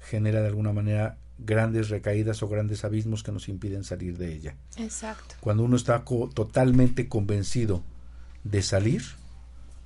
[0.00, 4.56] genera de alguna manera grandes recaídas o grandes abismos que nos impiden salir de ella.
[4.76, 5.36] Exacto.
[5.40, 7.82] Cuando uno está totalmente convencido
[8.44, 9.02] de salir,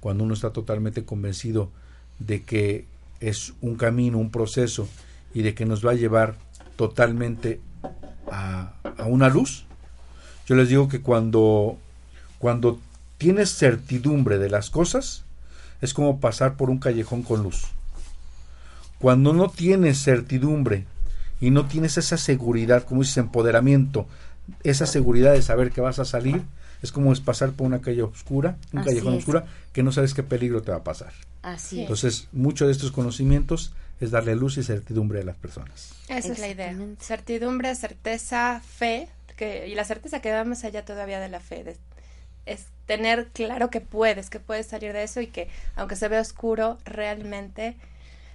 [0.03, 1.71] cuando uno está totalmente convencido
[2.19, 2.87] de que
[3.21, 4.89] es un camino, un proceso
[5.33, 6.35] y de que nos va a llevar
[6.75, 7.61] totalmente
[8.29, 8.75] a,
[9.07, 9.65] una luz.
[10.49, 11.79] Yo les digo que cuando,
[12.41, 12.81] cuando
[13.17, 15.25] tienes certidumbre de las cosas,
[15.81, 17.69] es como pasar por un callejón con luz.
[18.99, 20.85] Cuando no tienes certidumbre
[21.41, 24.09] y no tienes esa seguridad, como dices, empoderamiento,
[24.65, 26.43] esa seguridad de saber que vas a salir,
[26.83, 30.23] es como es pasar por una calle oscura, un callejón oscura, que no sabes qué
[30.23, 31.13] peligro te va a pasar.
[31.43, 35.95] Así Entonces, muchos de estos conocimientos es darle luz y certidumbre a las personas.
[36.09, 36.77] Esa es la idea.
[37.01, 41.77] Certidumbre, certeza, fe, que, y la certeza que va más allá todavía de la fe,
[42.47, 46.21] es tener claro que puedes, que puedes salir de eso y que aunque se vea
[46.21, 47.77] oscuro, realmente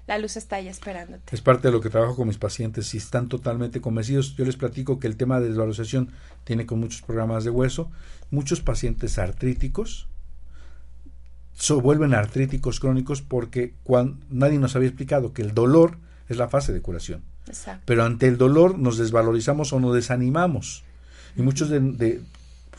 [0.08, 1.36] la luz está ahí esperándote.
[1.36, 2.88] Es parte de lo que trabajo con mis pacientes.
[2.88, 6.12] Si están totalmente convencidos, yo les platico que el tema de desvalorización
[6.46, 7.92] tiene con muchos programas de hueso.
[8.32, 10.08] Muchos pacientes artríticos
[11.58, 15.98] se vuelven artríticos crónicos porque cuando, nadie nos había explicado que el dolor
[16.30, 17.24] es la fase de curación.
[17.86, 20.84] Pero ante el dolor nos desvalorizamos o nos desanimamos.
[21.36, 22.22] Y muchos de,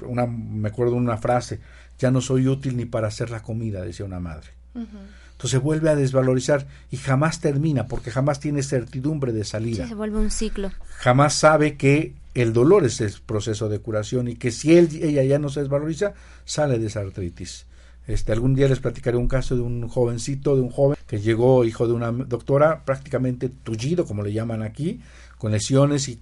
[0.03, 1.61] una, me acuerdo de una frase,
[1.99, 4.58] ya no soy útil ni para hacer la comida, decía una madre.
[4.75, 9.87] Entonces vuelve a desvalorizar y jamás termina porque jamás tiene certidumbre de salida.
[9.87, 10.73] se vuelve un ciclo.
[10.97, 15.23] Jamás sabe que el dolor es el proceso de curación y que si él, ella
[15.25, 16.15] ya no se desvaloriza,
[16.45, 17.67] sale de esa artritis.
[18.09, 21.65] Este, algún día les platicaré un caso de un jovencito, de un joven que llegó
[21.65, 25.01] hijo de una doctora prácticamente tullido, como le llaman aquí,
[25.37, 26.21] con lesiones y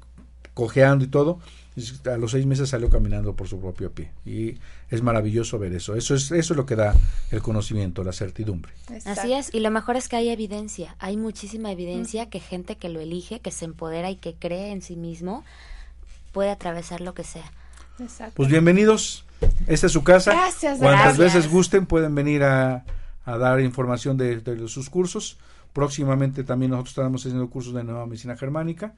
[0.52, 1.38] cojeando y todo,
[2.06, 4.10] a los seis meses salió caminando por su propio pie.
[4.24, 4.58] Y
[4.90, 5.94] es maravilloso ver eso.
[5.94, 6.94] Eso es, eso es lo que da
[7.30, 8.72] el conocimiento, la certidumbre.
[9.04, 9.52] Así es.
[9.52, 10.96] Y lo mejor es que hay evidencia.
[10.98, 14.80] Hay muchísima evidencia que gente que lo elige, que se empodera y que cree en
[14.80, 15.44] sí mismo,
[16.32, 17.50] puede atravesar lo que sea.
[18.34, 19.26] Pues bienvenidos.
[19.66, 20.32] Esta es su casa.
[20.32, 20.78] Gracias.
[20.78, 22.84] Cuantas veces gusten pueden venir a,
[23.26, 25.36] dar información de, de sus cursos.
[25.74, 28.94] Próximamente también nosotros estaremos haciendo cursos de nueva medicina germánica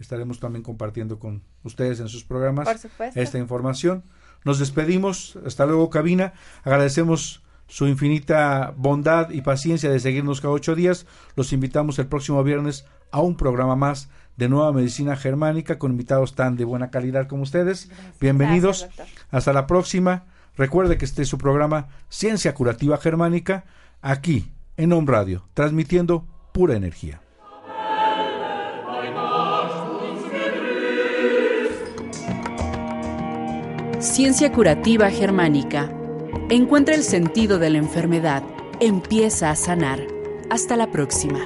[0.00, 2.68] estaremos también compartiendo con ustedes en sus programas
[3.14, 4.02] esta información.
[4.44, 6.32] Nos despedimos, hasta luego cabina,
[6.64, 11.06] agradecemos su infinita bondad y paciencia de seguirnos cada ocho días.
[11.36, 16.34] Los invitamos el próximo viernes a un programa más de Nueva Medicina Germánica con invitados
[16.34, 17.90] tan de buena calidad como ustedes.
[18.20, 18.88] Bienvenidos.
[19.30, 20.24] hasta la próxima.
[20.56, 23.64] Recuerde que este es su programa Ciencia Curativa Germánica
[24.00, 27.20] aquí en Home Radio, transmitiendo pura energía.
[34.00, 35.92] Ciencia Curativa Germánica.
[36.48, 38.42] Encuentra el sentido de la enfermedad.
[38.80, 40.00] Empieza a sanar.
[40.48, 41.40] Hasta la próxima.